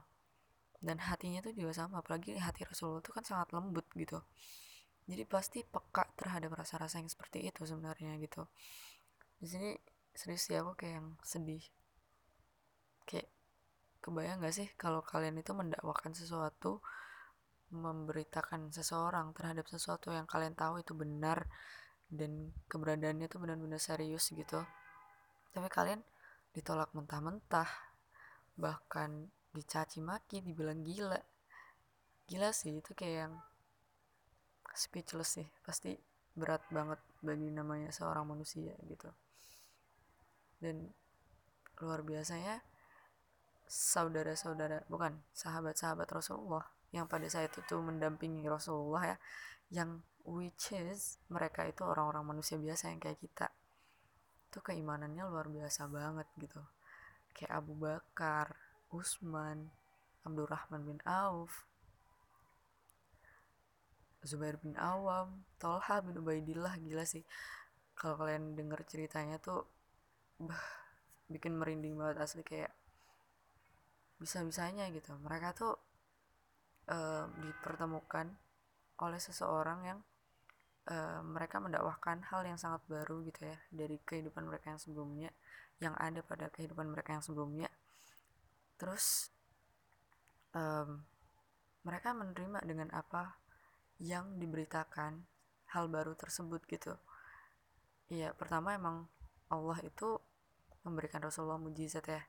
Dan 0.81 0.97
hatinya 0.97 1.45
tuh 1.45 1.53
juga 1.53 1.85
sama 1.85 2.01
apalagi 2.01 2.33
hati 2.39 2.65
Rasulullah 2.65 3.03
itu 3.03 3.13
kan 3.13 3.21
sangat 3.21 3.53
lembut 3.53 3.85
gitu. 3.93 4.23
Jadi 5.05 5.23
pasti 5.27 5.59
peka 5.61 6.09
terhadap 6.17 6.55
rasa-rasa 6.55 6.97
yang 6.97 7.11
seperti 7.11 7.45
itu 7.45 7.67
sebenarnya 7.67 8.17
gitu. 8.17 8.47
Di 9.37 9.45
sini 9.45 9.69
serius 10.15 10.47
sih 10.47 10.57
aku 10.57 10.73
kayak 10.73 11.03
yang 11.03 11.07
sedih 11.21 11.61
kayak 13.11 13.27
kebayang 13.99 14.39
gak 14.39 14.55
sih 14.55 14.67
kalau 14.79 15.03
kalian 15.03 15.35
itu 15.43 15.51
mendakwakan 15.51 16.15
sesuatu 16.15 16.79
memberitakan 17.71 18.71
seseorang 18.71 19.31
terhadap 19.31 19.67
sesuatu 19.67 20.11
yang 20.11 20.27
kalian 20.27 20.55
tahu 20.55 20.83
itu 20.83 20.91
benar 20.91 21.47
dan 22.11 22.51
keberadaannya 22.67 23.31
itu 23.31 23.39
benar-benar 23.39 23.79
serius 23.79 24.27
gitu. 24.35 24.59
Tapi 25.55 25.67
kalian 25.71 26.03
ditolak 26.51 26.91
mentah-mentah 26.91 27.67
bahkan 28.59 29.31
dicaci 29.55 30.03
maki 30.03 30.43
dibilang 30.43 30.83
gila. 30.83 31.19
Gila 32.27 32.51
sih 32.51 32.83
itu 32.83 32.91
kayak 32.91 33.15
yang 33.27 33.33
speechless 34.75 35.39
sih. 35.39 35.47
Pasti 35.63 35.95
berat 36.35 36.63
banget 36.67 36.99
bagi 37.23 37.47
namanya 37.47 37.95
seorang 37.95 38.27
manusia 38.27 38.75
gitu. 38.87 39.07
Dan 40.59 40.91
luar 41.79 42.03
biasanya 42.03 42.59
saudara-saudara 43.71 44.83
bukan 44.91 45.15
sahabat-sahabat 45.31 46.11
Rasulullah 46.11 46.67
yang 46.91 47.07
pada 47.07 47.23
saat 47.31 47.55
itu 47.55 47.79
mendampingi 47.79 48.43
Rasulullah 48.43 49.15
ya 49.15 49.17
yang 49.71 50.03
which 50.27 50.75
is 50.75 51.15
mereka 51.31 51.63
itu 51.63 51.87
orang-orang 51.87 52.35
manusia 52.35 52.59
biasa 52.59 52.91
yang 52.91 52.99
kayak 52.99 53.23
kita. 53.23 53.47
Itu 54.51 54.59
keimanannya 54.59 55.23
luar 55.23 55.47
biasa 55.47 55.87
banget 55.87 56.27
gitu. 56.35 56.59
Kayak 57.31 57.63
Abu 57.63 57.79
Bakar 57.79 58.59
Usman 58.91 59.71
Abdurrahman 60.27 60.83
bin 60.83 60.99
Auf 61.07 61.63
Zubair 64.21 64.59
bin 64.59 64.75
Awam 64.75 65.47
Tolha 65.55 66.03
bin 66.03 66.19
Ubaidillah 66.19 66.75
gila 66.83 67.07
sih. 67.07 67.23
Kalau 67.95 68.19
kalian 68.19 68.59
denger 68.59 68.83
ceritanya 68.83 69.39
tuh 69.39 69.63
bah, 70.43 70.59
bikin 71.31 71.55
merinding 71.55 71.95
banget 71.95 72.19
asli 72.19 72.43
kayak 72.43 72.75
bisa-bisanya 74.21 74.85
gitu. 74.93 75.17
Mereka 75.25 75.57
tuh 75.57 75.73
uh, 76.93 77.25
dipertemukan 77.41 78.29
oleh 79.01 79.17
seseorang 79.17 79.79
yang 79.81 79.99
uh, 80.93 81.25
mereka 81.25 81.57
mendakwahkan 81.57 82.21
hal 82.29 82.45
yang 82.45 82.61
sangat 82.61 82.85
baru 82.85 83.25
gitu 83.25 83.49
ya 83.49 83.57
dari 83.73 83.97
kehidupan 83.97 84.45
mereka 84.45 84.77
yang 84.77 84.81
sebelumnya 84.81 85.33
yang 85.81 85.97
ada 85.97 86.21
pada 86.21 86.53
kehidupan 86.53 86.93
mereka 86.93 87.17
yang 87.17 87.25
sebelumnya. 87.25 87.73
Terus 88.77 89.33
um, 90.53 91.01
mereka 91.81 92.13
menerima 92.13 92.61
dengan 92.61 92.93
apa 92.93 93.41
yang 93.97 94.37
diberitakan 94.37 95.25
hal 95.73 95.89
baru 95.89 96.13
tersebut 96.13 96.61
gitu. 96.69 96.93
Iya 98.13 98.37
pertama 98.37 98.77
emang 98.77 99.09
Allah 99.49 99.81
itu 99.81 100.21
memberikan 100.85 101.21
Rasulullah 101.25 101.57
mujizat 101.57 102.05
ya 102.05 102.21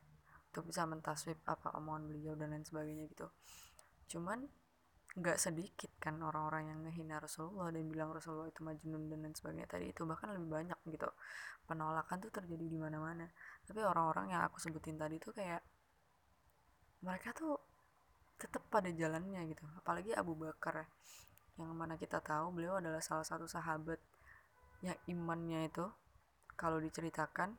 untuk 0.53 0.69
bisa 0.69 0.85
mentaswib 0.85 1.41
apa 1.49 1.73
omongan 1.81 2.13
beliau 2.13 2.37
dan 2.37 2.53
lain 2.53 2.61
sebagainya 2.61 3.09
gitu. 3.09 3.25
Cuman 4.13 4.45
nggak 5.13 5.41
sedikit 5.41 5.93
kan 5.97 6.21
orang-orang 6.21 6.69
yang 6.69 6.79
ngehina 6.85 7.21
Rasulullah 7.21 7.73
dan 7.73 7.89
bilang 7.89 8.13
Rasulullah 8.13 8.53
itu 8.53 8.61
majnun 8.61 9.09
dan 9.09 9.25
lain 9.25 9.33
sebagainya. 9.33 9.65
Tadi 9.65 9.97
itu 9.97 10.05
bahkan 10.05 10.37
lebih 10.37 10.53
banyak 10.53 10.79
gitu. 10.93 11.09
Penolakan 11.65 12.21
tuh 12.21 12.33
terjadi 12.37 12.69
di 12.69 12.77
mana-mana. 12.77 13.25
Tapi 13.65 13.81
orang-orang 13.81 14.37
yang 14.37 14.45
aku 14.45 14.61
sebutin 14.61 15.01
tadi 15.01 15.17
tuh 15.17 15.33
kayak 15.33 15.65
mereka 17.01 17.33
tuh 17.33 17.57
tetap 18.37 18.69
pada 18.69 18.93
jalannya 18.93 19.49
gitu. 19.49 19.65
Apalagi 19.81 20.13
Abu 20.13 20.37
Bakar 20.37 20.85
yang 21.57 21.73
mana 21.73 21.97
kita 21.97 22.21
tahu 22.21 22.53
beliau 22.61 22.77
adalah 22.77 23.01
salah 23.01 23.25
satu 23.25 23.49
sahabat 23.49 24.01
yang 24.85 24.97
imannya 25.09 25.73
itu 25.73 25.89
kalau 26.61 26.77
diceritakan 26.77 27.57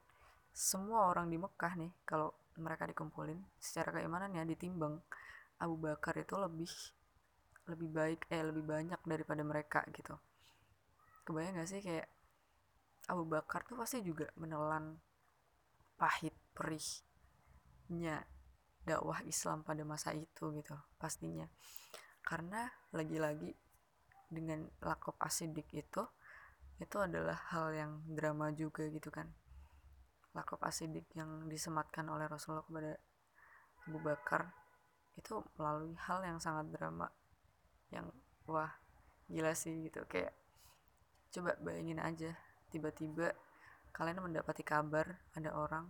semua 0.54 1.10
orang 1.10 1.34
di 1.34 1.42
Mekah 1.42 1.74
nih 1.82 1.92
kalau 2.06 2.30
mereka 2.58 2.86
dikumpulin 2.86 3.40
secara 3.58 3.96
keimanannya 3.96 4.46
ditimbang. 4.46 5.02
Abu 5.62 5.80
Bakar 5.80 6.18
itu 6.20 6.36
lebih 6.36 6.70
lebih 7.70 7.90
baik 7.96 8.20
eh 8.28 8.44
lebih 8.44 8.66
banyak 8.68 9.00
daripada 9.08 9.42
mereka 9.42 9.80
gitu. 9.96 10.20
Kebayang 11.24 11.64
gak 11.64 11.70
sih 11.72 11.80
kayak 11.80 12.08
Abu 13.08 13.24
Bakar 13.24 13.64
tuh 13.64 13.80
pasti 13.80 14.04
juga 14.04 14.28
menelan 14.36 15.00
pahit 15.96 16.36
perihnya 16.52 18.28
dakwah 18.84 19.24
Islam 19.24 19.64
pada 19.64 19.88
masa 19.88 20.12
itu 20.12 20.52
gitu 20.52 20.76
pastinya. 21.00 21.48
Karena 22.24 22.68
lagi-lagi 22.92 23.56
dengan 24.28 24.68
lakop 24.84 25.16
asidik 25.22 25.70
itu 25.72 26.04
itu 26.82 26.98
adalah 26.98 27.38
hal 27.54 27.72
yang 27.72 27.92
drama 28.10 28.50
juga 28.52 28.90
gitu 28.90 29.14
kan 29.14 29.30
lakop 30.34 30.62
asidik 30.66 31.06
yang 31.14 31.46
disematkan 31.46 32.10
oleh 32.10 32.26
Rasulullah 32.26 32.66
kepada 32.66 32.94
Abu 33.86 34.00
Bakar 34.02 34.50
itu 35.14 35.46
melalui 35.62 35.94
hal 36.10 36.26
yang 36.26 36.42
sangat 36.42 36.74
drama 36.74 37.06
yang 37.94 38.10
wah 38.50 38.74
gila 39.30 39.54
sih 39.54 39.86
gitu. 39.86 40.02
Kayak 40.10 40.34
coba 41.34 41.54
bayangin 41.62 42.02
aja 42.02 42.34
tiba-tiba 42.74 43.34
kalian 43.94 44.26
mendapati 44.26 44.66
kabar 44.66 45.22
ada 45.38 45.54
orang 45.54 45.86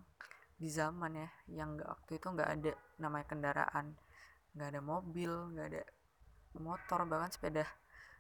di 0.60 0.68
zaman 0.68 1.16
ya 1.16 1.30
yang 1.48 1.80
nggak 1.80 1.88
waktu 1.88 2.12
itu 2.20 2.28
nggak 2.28 2.50
ada 2.52 2.72
namanya 3.00 3.26
kendaraan 3.28 3.96
nggak 4.54 4.68
ada 4.70 4.82
mobil 4.84 5.32
nggak 5.56 5.68
ada 5.72 5.84
motor 6.60 7.08
bahkan 7.10 7.32
sepeda 7.32 7.66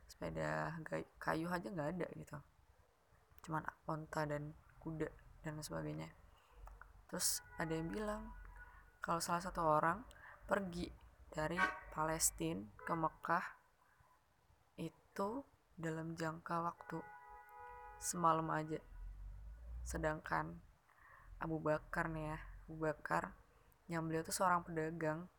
sepeda 0.07 0.73
kayu 1.19 1.51
aja 1.51 1.67
nggak 1.67 1.89
ada 1.99 2.07
gitu. 2.15 2.37
Cuman 3.43 3.63
onta 3.87 4.23
dan 4.23 4.55
kuda 4.79 5.11
dan 5.43 5.59
sebagainya 5.59 6.07
terus 7.13 7.45
ada 7.61 7.69
yang 7.77 7.93
bilang 7.93 8.25
kalau 8.97 9.21
salah 9.21 9.45
satu 9.45 9.61
orang 9.61 10.01
pergi 10.49 10.89
dari 11.29 11.61
Palestina 11.93 12.65
ke 12.81 12.89
Mekah 12.89 13.45
itu 14.81 15.45
dalam 15.77 16.17
jangka 16.17 16.65
waktu 16.65 16.97
semalam 18.01 18.49
aja. 18.49 18.81
Sedangkan 19.85 20.57
Abu 21.37 21.61
Bakar 21.61 22.09
nih 22.09 22.33
ya 22.33 22.37
Abu 22.65 22.81
Bakar 22.81 23.37
yang 23.93 24.09
beliau 24.09 24.25
tuh 24.25 24.33
seorang 24.33 24.65
pedagang 24.65 25.29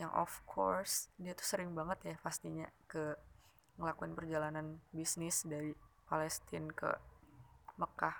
yang 0.00 0.08
of 0.16 0.32
course 0.48 1.12
dia 1.20 1.36
tuh 1.36 1.44
sering 1.44 1.76
banget 1.76 2.00
ya 2.00 2.16
pastinya 2.24 2.64
ke 2.88 3.12
ngelakuin 3.76 4.16
perjalanan 4.16 4.80
bisnis 4.88 5.44
dari 5.44 5.76
Palestina 6.08 6.72
ke 6.72 6.88
Mekah. 7.76 8.16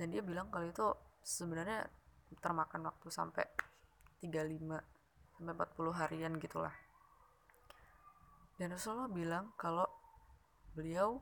Dan 0.00 0.08
dia 0.08 0.24
bilang 0.24 0.48
kalau 0.48 0.64
itu 0.64 0.88
sebenarnya 1.20 1.84
termakan 2.40 2.90
waktu 2.90 3.08
sampai 3.10 3.44
35 4.22 4.80
sampai 5.34 5.52
40 5.52 6.00
harian 6.00 6.32
gitulah. 6.38 6.74
Dan 8.54 8.70
Rasulullah 8.70 9.10
bilang 9.10 9.50
kalau 9.58 9.86
beliau 10.78 11.18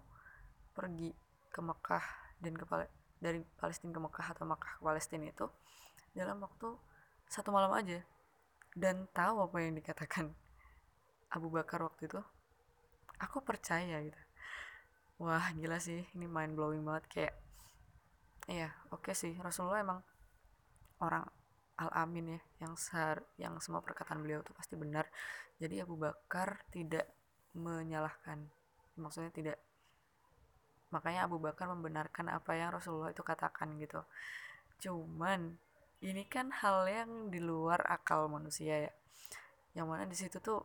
pergi 0.76 1.12
ke 1.48 1.60
Mekah 1.60 2.04
dan 2.40 2.52
ke 2.56 2.64
Pal 2.68 2.88
dari 3.22 3.40
Palestina 3.56 3.92
ke 3.94 4.00
Mekah 4.00 4.26
atau 4.36 4.44
Mekah 4.44 4.72
ke 4.76 4.82
Palestina 4.84 5.24
itu 5.28 5.46
dalam 6.12 6.40
waktu 6.44 6.76
satu 7.28 7.48
malam 7.48 7.72
aja. 7.72 8.04
Dan 8.72 9.08
tahu 9.12 9.44
apa 9.44 9.56
yang 9.60 9.76
dikatakan 9.76 10.32
Abu 11.32 11.52
Bakar 11.52 11.84
waktu 11.84 12.08
itu? 12.08 12.20
Aku 13.20 13.44
percaya 13.44 14.00
gitu. 14.00 14.20
Wah 15.20 15.52
gila 15.56 15.80
sih 15.80 16.04
ini 16.16 16.28
mind 16.28 16.56
blowing 16.56 16.84
banget. 16.84 17.04
Kayak 17.08 17.34
iya 18.48 18.68
oke 18.92 19.08
okay 19.08 19.14
sih. 19.16 19.32
Rasulullah 19.40 19.80
emang 19.80 20.00
orang 21.02 21.26
al 21.82 21.90
amin 22.06 22.38
ya 22.38 22.40
yang 22.62 22.74
sehar 22.78 23.26
yang 23.40 23.58
semua 23.58 23.82
perkataan 23.82 24.22
beliau 24.22 24.40
itu 24.40 24.54
pasti 24.54 24.78
benar. 24.78 25.10
Jadi 25.58 25.82
Abu 25.82 25.98
Bakar 25.98 26.62
tidak 26.70 27.10
menyalahkan 27.52 28.46
maksudnya 28.96 29.32
tidak 29.34 29.58
makanya 30.92 31.24
Abu 31.24 31.40
Bakar 31.40 31.72
membenarkan 31.72 32.28
apa 32.28 32.52
yang 32.52 32.70
Rasulullah 32.76 33.10
itu 33.10 33.24
katakan 33.24 33.80
gitu. 33.80 34.04
Cuman 34.78 35.56
ini 36.04 36.28
kan 36.28 36.52
hal 36.52 36.84
yang 36.86 37.10
di 37.32 37.40
luar 37.40 37.80
akal 37.88 38.28
manusia 38.28 38.90
ya. 38.90 38.92
Yang 39.72 39.86
mana 39.88 40.04
di 40.04 40.16
situ 40.16 40.36
tuh 40.38 40.60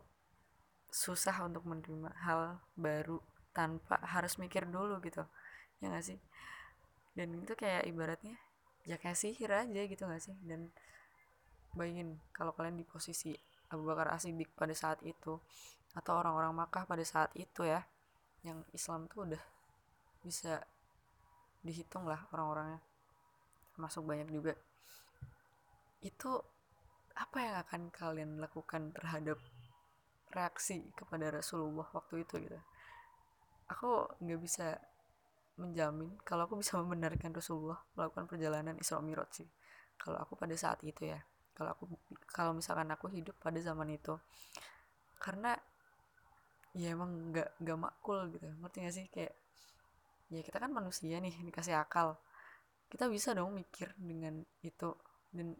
susah 0.91 1.47
untuk 1.47 1.63
menerima 1.63 2.11
hal 2.27 2.59
baru 2.75 3.23
tanpa 3.55 4.03
harus 4.03 4.35
mikir 4.35 4.67
dulu 4.67 4.99
gitu. 4.99 5.23
Ya 5.79 5.93
gak 5.93 6.03
sih? 6.03 6.19
Dan 7.15 7.39
itu 7.39 7.55
kayak 7.55 7.87
ibaratnya 7.87 8.35
ya 8.87 8.95
kayak 8.95 9.19
sihir 9.19 9.51
aja 9.51 9.81
gitu 9.83 10.07
gak 10.07 10.23
sih? 10.23 10.35
Dan 10.47 10.71
bayangin 11.75 12.17
kalau 12.31 12.55
kalian 12.55 12.79
di 12.79 12.87
posisi 12.87 13.35
Abu 13.67 13.83
Bakar 13.83 14.15
Asidik 14.15 14.47
pada 14.55 14.71
saat 14.71 15.03
itu 15.03 15.35
atau 15.91 16.13
orang-orang 16.15 16.55
Makkah 16.55 16.87
pada 16.87 17.03
saat 17.03 17.35
itu 17.35 17.67
ya 17.67 17.83
yang 18.47 18.63
Islam 18.71 19.11
tuh 19.11 19.27
udah 19.27 19.43
bisa 20.23 20.63
dihitung 21.61 22.07
lah 22.07 22.23
orang-orangnya 22.31 22.79
masuk 23.75 24.07
banyak 24.07 24.31
juga. 24.31 24.55
Itu 25.99 26.39
apa 27.17 27.37
yang 27.43 27.55
akan 27.67 27.81
kalian 27.91 28.31
lakukan 28.39 28.95
terhadap 28.95 29.37
reaksi 30.31 30.85
kepada 30.95 31.33
Rasulullah 31.33 31.85
waktu 31.91 32.23
itu 32.23 32.39
gitu? 32.39 32.59
Aku 33.67 34.07
nggak 34.23 34.39
bisa 34.39 34.79
menjamin 35.57 36.13
kalau 36.21 36.45
aku 36.45 36.61
bisa 36.61 36.77
membenarkan 36.81 37.33
Rasulullah 37.33 37.81
melakukan 37.97 38.25
perjalanan 38.29 38.77
Isra 38.77 39.01
Mi'raj 39.01 39.43
sih. 39.43 39.49
Kalau 39.97 40.21
aku 40.21 40.37
pada 40.37 40.53
saat 40.53 40.79
itu 40.85 41.09
ya 41.09 41.19
kalau 41.57 41.73
aku 41.73 41.83
kalau 42.29 42.53
misalkan 42.53 42.85
aku 42.93 43.09
hidup 43.09 43.33
pada 43.41 43.57
zaman 43.57 43.89
itu 43.89 44.13
karena 45.17 45.57
ya 46.77 46.93
emang 46.93 47.33
nggak 47.33 47.57
nggak 47.57 47.77
makul 47.81 48.29
gitu. 48.29 48.45
Ngerti 48.61 48.77
gak 48.85 48.93
sih? 48.93 49.05
Kayak 49.09 49.33
ya 50.29 50.41
kita 50.45 50.57
kan 50.61 50.69
manusia 50.69 51.17
nih 51.17 51.33
dikasih 51.41 51.73
akal. 51.81 52.21
Kita 52.87 53.09
bisa 53.09 53.33
dong 53.33 53.57
mikir 53.57 53.91
dengan 53.97 54.45
itu 54.61 54.93
dan 55.33 55.57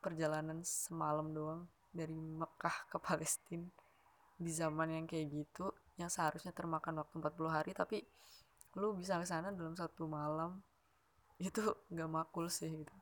perjalanan 0.00 0.64
semalam 0.64 1.30
doang 1.30 1.68
dari 1.94 2.16
Mekah 2.16 2.90
ke 2.90 2.96
Palestina 2.98 3.68
di 4.34 4.50
zaman 4.50 4.90
yang 4.90 5.06
kayak 5.06 5.30
gitu 5.30 5.70
yang 5.94 6.10
seharusnya 6.10 6.50
termakan 6.50 7.06
waktu 7.06 7.22
40 7.22 7.54
hari 7.54 7.70
tapi 7.70 8.02
lu 8.74 8.94
bisa 8.98 9.18
ke 9.18 9.26
sana 9.26 9.54
dalam 9.54 9.74
satu 9.78 10.06
malam 10.10 10.58
itu 11.38 11.62
nggak 11.90 12.10
makul 12.10 12.46
sih 12.50 12.70
gitu. 12.70 12.94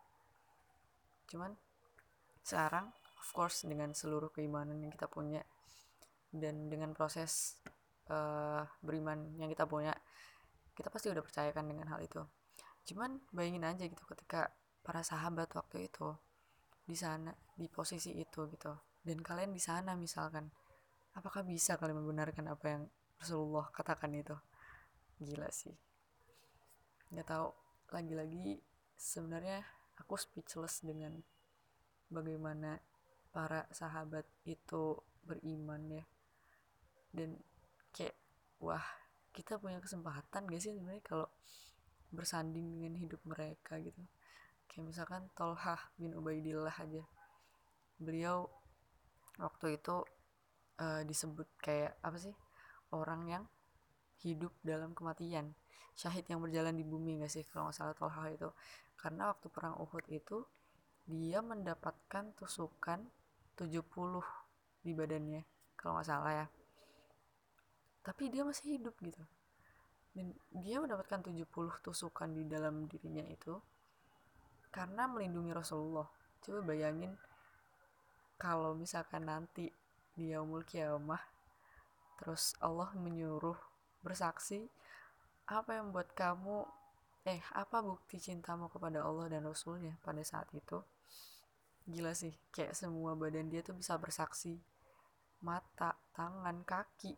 Cuman 1.32 1.52
sekarang 2.42 2.90
of 3.20 3.28
course 3.32 3.64
dengan 3.64 3.94
seluruh 3.94 4.32
keimanan 4.34 4.80
yang 4.82 4.92
kita 4.92 5.06
punya 5.08 5.40
dan 6.32 6.68
dengan 6.72 6.96
proses 6.96 7.60
uh, 8.08 8.64
beriman 8.80 9.36
yang 9.36 9.52
kita 9.52 9.68
punya 9.68 9.92
kita 10.72 10.88
pasti 10.88 11.12
udah 11.12 11.20
percayakan 11.20 11.64
dengan 11.68 11.92
hal 11.92 12.00
itu. 12.00 12.20
Cuman 12.88 13.20
bayangin 13.30 13.64
aja 13.68 13.84
gitu 13.84 14.02
ketika 14.08 14.50
para 14.82 15.04
sahabat 15.04 15.52
waktu 15.54 15.86
itu 15.86 16.12
di 16.82 16.96
sana 16.98 17.30
di 17.54 17.68
posisi 17.68 18.16
itu 18.16 18.48
gitu. 18.50 18.72
Dan 19.02 19.20
kalian 19.20 19.52
di 19.52 19.62
sana 19.62 19.94
misalkan 19.94 20.48
apakah 21.14 21.44
bisa 21.44 21.76
kalian 21.76 22.00
membenarkan 22.00 22.48
apa 22.48 22.66
yang 22.66 22.82
Rasulullah 23.20 23.68
katakan 23.70 24.10
itu 24.16 24.34
gila 25.22 25.48
sih. 25.54 25.74
Nggak 27.14 27.28
tahu 27.28 27.48
lagi-lagi 27.92 28.58
sebenarnya 28.96 29.62
aku 29.98 30.14
speechless 30.18 30.82
dengan 30.82 31.20
bagaimana 32.12 32.80
para 33.32 33.64
sahabat 33.72 34.28
itu 34.44 34.98
beriman 35.24 35.82
ya. 35.88 36.04
Dan 37.12 37.36
kayak 37.92 38.16
wah 38.60 38.84
kita 39.32 39.56
punya 39.56 39.80
kesempatan 39.80 40.44
gak 40.44 40.60
sih 40.60 40.76
sebenarnya 40.76 41.04
kalau 41.04 41.28
bersanding 42.12 42.76
dengan 42.76 42.94
hidup 43.00 43.20
mereka 43.24 43.80
gitu? 43.80 44.00
Kayak 44.68 44.84
misalkan 44.92 45.22
Tolhah 45.32 45.80
bin 45.96 46.12
Ubaidillah 46.16 46.72
aja. 46.76 47.04
Beliau 47.96 48.48
waktu 49.40 49.80
itu 49.80 50.04
uh, 50.80 51.02
disebut 51.04 51.48
kayak 51.60 51.96
apa 52.04 52.16
sih? 52.20 52.36
Orang 52.92 53.24
yang 53.28 53.44
hidup 54.22 54.54
dalam 54.62 54.94
kematian. 54.94 55.52
Syahid 55.92 56.24
yang 56.30 56.40
berjalan 56.40 56.72
di 56.72 56.86
bumi 56.86 57.20
gak 57.20 57.32
sih 57.32 57.44
kalau 57.50 57.68
nggak 57.68 57.76
salah 57.76 57.94
Tolhah 57.98 58.28
itu? 58.32 58.48
Karena 58.96 59.28
waktu 59.34 59.46
perang 59.52 59.76
Uhud 59.82 60.06
itu 60.08 60.46
dia 61.04 61.42
mendapatkan 61.42 62.32
tusukan 62.38 63.02
70 63.58 63.82
di 64.80 64.92
badannya 64.94 65.42
kalau 65.76 65.98
nggak 65.98 66.08
salah 66.08 66.32
ya. 66.32 66.46
Tapi 68.02 68.32
dia 68.32 68.42
masih 68.46 68.78
hidup 68.78 68.94
gitu. 69.02 69.22
Dan 70.12 70.32
dia 70.54 70.78
mendapatkan 70.80 71.20
70 71.20 71.44
tusukan 71.82 72.28
di 72.30 72.46
dalam 72.46 72.86
dirinya 72.88 73.24
itu 73.28 73.58
karena 74.72 75.04
melindungi 75.04 75.52
Rasulullah. 75.52 76.08
Coba 76.40 76.72
bayangin 76.72 77.12
kalau 78.40 78.74
misalkan 78.74 79.28
nanti 79.28 79.70
dia 80.12 80.42
umul 80.42 80.66
kiamah 80.66 81.20
terus 82.18 82.52
Allah 82.60 82.90
menyuruh 82.98 83.71
bersaksi 84.02 84.66
apa 85.46 85.78
yang 85.78 85.90
buat 85.90 86.10
kamu 86.14 86.66
eh 87.22 87.42
apa 87.54 87.78
bukti 87.82 88.18
cintamu 88.18 88.66
kepada 88.66 89.06
Allah 89.06 89.30
dan 89.30 89.46
Rasulnya 89.46 89.94
pada 90.02 90.22
saat 90.26 90.50
itu? 90.54 90.82
Gila 91.86 92.14
sih 92.14 92.34
kayak 92.54 92.74
semua 92.74 93.14
badan 93.14 93.50
dia 93.50 93.62
tuh 93.62 93.74
bisa 93.78 93.94
bersaksi. 93.98 94.58
Mata 95.42 95.98
tangan 96.14 96.62
kaki 96.62 97.14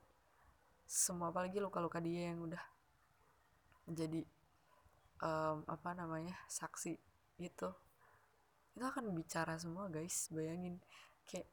semua 0.85 1.33
apalagi 1.33 1.61
luka-luka 1.61 2.01
dia 2.01 2.33
yang 2.33 2.45
udah 2.45 2.61
jadi 3.89 4.25
um, 5.25 5.65
apa 5.69 5.91
namanya 5.97 6.37
saksi 6.49 6.97
itu. 7.41 7.69
Itu 8.75 8.85
akan 8.85 9.13
bicara 9.13 9.57
semua 9.61 9.89
guys 9.89 10.29
bayangin. 10.33 10.81
Kayak 11.29 11.49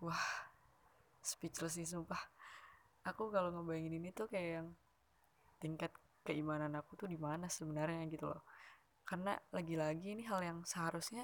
wah 0.00 0.24
speechless 1.24 1.80
sih 1.80 1.88
sumpah 1.88 2.20
aku 3.06 3.30
kalau 3.30 3.54
ngebayangin 3.54 4.02
ini 4.02 4.10
tuh 4.10 4.26
kayak 4.26 4.50
yang 4.62 4.68
tingkat 5.62 5.94
keimanan 6.26 6.74
aku 6.74 6.98
tuh 6.98 7.06
di 7.06 7.16
mana 7.16 7.46
sebenarnya 7.46 8.02
gitu 8.10 8.26
loh. 8.26 8.42
Karena 9.06 9.38
lagi-lagi 9.54 10.18
ini 10.18 10.26
hal 10.26 10.42
yang 10.42 10.58
seharusnya 10.66 11.22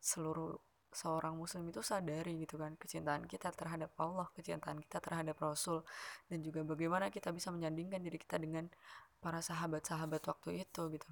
seluruh 0.00 0.56
seorang 0.94 1.34
muslim 1.34 1.66
itu 1.68 1.82
sadari 1.82 2.38
gitu 2.46 2.54
kan 2.54 2.78
kecintaan 2.78 3.26
kita 3.26 3.50
terhadap 3.50 3.90
Allah 3.98 4.30
kecintaan 4.30 4.78
kita 4.78 5.02
terhadap 5.02 5.34
Rasul 5.42 5.82
dan 6.30 6.38
juga 6.38 6.62
bagaimana 6.62 7.10
kita 7.10 7.34
bisa 7.34 7.50
menyandingkan 7.50 7.98
diri 7.98 8.14
kita 8.14 8.38
dengan 8.38 8.70
para 9.18 9.42
sahabat-sahabat 9.42 10.22
waktu 10.22 10.62
itu 10.62 10.82
gitu. 10.94 11.10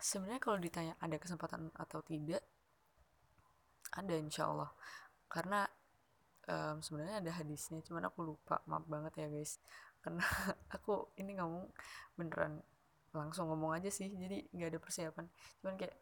Sebenarnya 0.00 0.42
kalau 0.42 0.58
ditanya 0.58 0.98
ada 0.98 1.16
kesempatan 1.20 1.70
atau 1.76 2.02
tidak 2.02 2.42
ada 3.94 4.14
insya 4.16 4.48
Allah. 4.48 4.72
Karena 5.30 5.68
um, 6.50 6.76
sebenarnya 6.82 7.22
ada 7.22 7.32
hadisnya 7.38 7.78
cuman 7.86 8.10
aku 8.10 8.34
lupa 8.34 8.58
maaf 8.66 8.84
banget 8.90 9.12
ya 9.22 9.26
guys. 9.30 9.62
Karena 10.02 10.24
aku 10.74 11.14
ini 11.22 11.38
ngomong 11.38 11.70
beneran 12.18 12.58
langsung 13.10 13.50
ngomong 13.50 13.74
aja 13.74 13.90
sih 13.90 14.10
jadi 14.10 14.46
nggak 14.50 14.68
ada 14.76 14.80
persiapan. 14.82 15.26
Cuman 15.62 15.74
kayak 15.78 15.96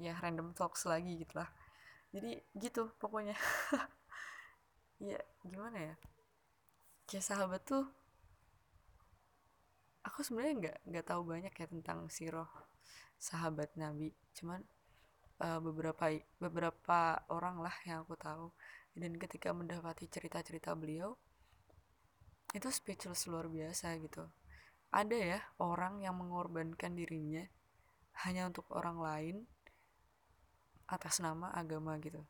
ya 0.00 0.16
random 0.22 0.56
talks 0.56 0.88
lagi 0.88 1.20
gitu 1.20 1.36
lah 1.36 1.50
jadi 2.12 2.38
gitu 2.56 2.92
pokoknya. 3.00 3.34
Ya 5.02 5.18
gimana 5.42 5.82
ya? 5.82 5.94
Kayak 7.10 7.26
sahabat 7.26 7.66
tuh 7.66 7.82
aku 10.06 10.22
sebenarnya 10.22 10.54
nggak 10.62 10.78
nggak 10.94 11.06
tahu 11.10 11.22
banyak 11.26 11.50
ya 11.50 11.66
tentang 11.66 12.06
siroh 12.06 12.46
sahabat 13.18 13.74
nabi. 13.74 14.14
Cuman 14.30 14.62
uh, 15.42 15.58
beberapa 15.58 16.06
beberapa 16.38 17.18
orang 17.34 17.66
lah 17.66 17.74
yang 17.82 18.06
aku 18.06 18.14
tahu 18.14 18.54
dan 18.92 19.16
ketika 19.16 19.56
mendapati 19.56 20.04
cerita-cerita 20.08 20.76
beliau 20.76 21.16
itu 22.52 22.68
speechless 22.68 23.24
luar 23.24 23.48
biasa 23.48 23.96
gitu. 23.96 24.28
Ada 24.92 25.16
ya 25.16 25.40
orang 25.56 26.04
yang 26.04 26.20
mengorbankan 26.20 26.92
dirinya 26.92 27.48
hanya 28.28 28.44
untuk 28.44 28.68
orang 28.76 29.00
lain 29.00 29.36
atas 30.84 31.24
nama 31.24 31.48
agama 31.56 31.96
gitu. 32.04 32.20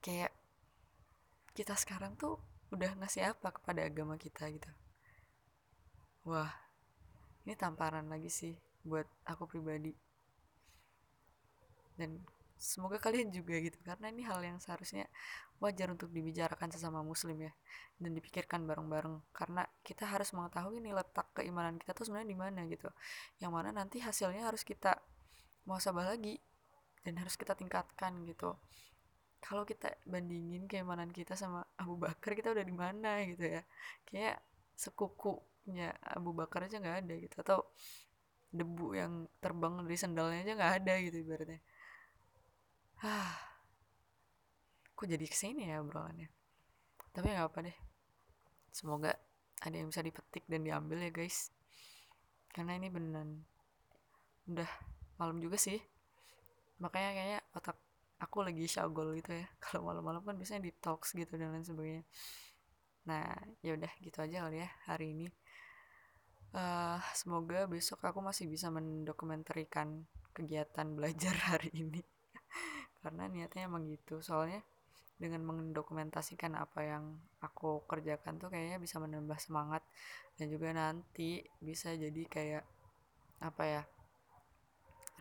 Kayak 0.00 0.32
kita 1.52 1.76
sekarang 1.76 2.16
tuh 2.16 2.40
udah 2.72 2.96
ngasih 2.96 3.36
apa 3.36 3.52
kepada 3.52 3.84
agama 3.84 4.16
kita 4.16 4.48
gitu. 4.48 4.72
Wah 6.24 6.48
ini 7.44 7.52
tamparan 7.52 8.08
lagi 8.08 8.32
sih 8.32 8.56
buat 8.80 9.04
aku 9.28 9.44
pribadi. 9.44 9.92
Dan 11.92 12.24
semoga 12.62 13.02
kalian 13.02 13.34
juga 13.34 13.58
gitu 13.58 13.74
karena 13.82 14.06
ini 14.14 14.22
hal 14.22 14.38
yang 14.38 14.62
seharusnya 14.62 15.10
wajar 15.58 15.90
untuk 15.90 16.14
dibicarakan 16.14 16.70
sesama 16.70 17.02
muslim 17.02 17.50
ya 17.50 17.52
dan 17.98 18.14
dipikirkan 18.14 18.62
bareng-bareng. 18.66 19.18
Karena 19.34 19.66
kita 19.82 20.06
harus 20.06 20.30
mengetahui 20.30 20.78
nih 20.78 20.94
letak 20.94 21.26
keimanan 21.34 21.74
kita 21.82 21.90
tuh 21.94 22.06
sebenarnya 22.06 22.30
di 22.30 22.38
mana 22.38 22.60
gitu. 22.70 22.90
Yang 23.42 23.52
mana 23.54 23.68
nanti 23.74 23.98
hasilnya 23.98 24.46
harus 24.46 24.62
kita 24.62 24.98
muasabah 25.66 26.14
lagi 26.14 26.38
dan 27.02 27.18
harus 27.18 27.34
kita 27.34 27.58
tingkatkan 27.58 28.22
gitu. 28.26 28.54
Kalau 29.42 29.66
kita 29.66 29.90
bandingin 30.06 30.70
keimanan 30.70 31.10
kita 31.10 31.34
sama 31.34 31.66
Abu 31.74 31.98
Bakar 31.98 32.38
kita 32.38 32.54
udah 32.54 32.62
di 32.62 32.74
mana 32.74 33.26
gitu 33.26 33.58
ya? 33.58 33.62
Kayak 34.06 34.38
sekukunya 34.78 35.90
Abu 35.98 36.30
Bakar 36.30 36.70
aja 36.70 36.78
nggak 36.78 37.06
ada 37.06 37.14
gitu 37.18 37.36
atau 37.42 37.58
debu 38.52 38.92
yang 38.92 39.26
terbang 39.40 39.80
dari 39.80 39.96
sendalnya 39.96 40.44
aja 40.44 40.52
nggak 40.52 40.74
ada 40.84 40.94
gitu 41.08 41.16
ibaratnya 41.24 41.60
ah. 43.02 43.34
Kok 44.94 45.06
jadi 45.10 45.26
ke 45.26 45.34
sini 45.34 45.66
ya 45.66 45.82
obrolannya? 45.82 46.30
Tapi 47.10 47.26
nggak 47.26 47.46
apa 47.50 47.58
deh. 47.66 47.78
Semoga 48.70 49.12
ada 49.62 49.74
yang 49.74 49.90
bisa 49.90 50.00
dipetik 50.00 50.46
dan 50.46 50.62
diambil 50.62 51.02
ya 51.02 51.10
guys. 51.10 51.50
Karena 52.54 52.78
ini 52.78 52.86
beneran 52.86 53.42
udah 54.46 54.70
malam 55.18 55.42
juga 55.42 55.58
sih. 55.58 55.82
Makanya 56.78 57.10
kayaknya 57.14 57.40
otak 57.54 57.78
aku 58.22 58.46
lagi 58.46 58.64
syagol 58.70 59.18
gitu 59.18 59.34
ya. 59.34 59.46
Kalau 59.64 59.90
malam-malam 59.90 60.22
kan 60.22 60.38
biasanya 60.38 60.62
di 60.66 60.72
talks 60.72 61.18
gitu 61.18 61.34
dan 61.34 61.50
lain 61.50 61.66
sebagainya. 61.66 62.04
Nah 63.10 63.26
ya 63.60 63.74
udah 63.74 63.92
gitu 63.98 64.18
aja 64.22 64.46
kali 64.46 64.62
ya 64.62 64.70
hari 64.86 65.06
ini. 65.18 65.26
Uh, 66.52 67.00
semoga 67.16 67.64
besok 67.64 68.04
aku 68.04 68.20
masih 68.20 68.44
bisa 68.44 68.68
mendokumentarikan 68.68 70.04
kegiatan 70.36 70.84
belajar 70.92 71.32
hari 71.50 71.72
ini 71.72 72.04
karena 73.02 73.28
niatnya 73.28 73.66
emang 73.68 73.84
gitu. 73.90 74.22
Soalnya 74.22 74.62
dengan 75.18 75.46
mendokumentasikan 75.46 76.58
apa 76.58 76.82
yang 76.82 77.04
aku 77.38 77.86
kerjakan 77.86 78.42
tuh 78.42 78.50
kayaknya 78.50 78.82
bisa 78.82 78.98
menambah 78.98 79.38
semangat 79.38 79.86
dan 80.34 80.50
juga 80.50 80.74
nanti 80.74 81.46
bisa 81.62 81.94
jadi 81.94 82.22
kayak 82.26 82.64
apa 83.42 83.62
ya 83.66 83.82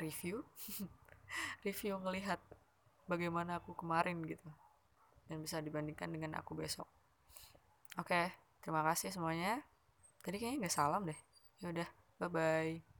review. 0.01 0.41
Review 1.63 1.95
ngelihat 1.95 2.43
bagaimana 3.07 3.63
aku 3.63 3.71
kemarin 3.71 4.19
gitu. 4.27 4.49
Dan 5.31 5.39
bisa 5.39 5.63
dibandingkan 5.63 6.11
dengan 6.11 6.35
aku 6.35 6.59
besok. 6.59 6.89
Oke 7.95 8.35
terima 8.59 8.83
kasih 8.83 9.15
semuanya. 9.15 9.63
Tadi 10.21 10.37
kayaknya 10.37 10.67
nggak 10.67 10.75
salam 10.75 11.07
deh. 11.07 11.19
Ya 11.63 11.71
udah 11.71 11.89
bye 12.19 12.27
bye 12.27 12.90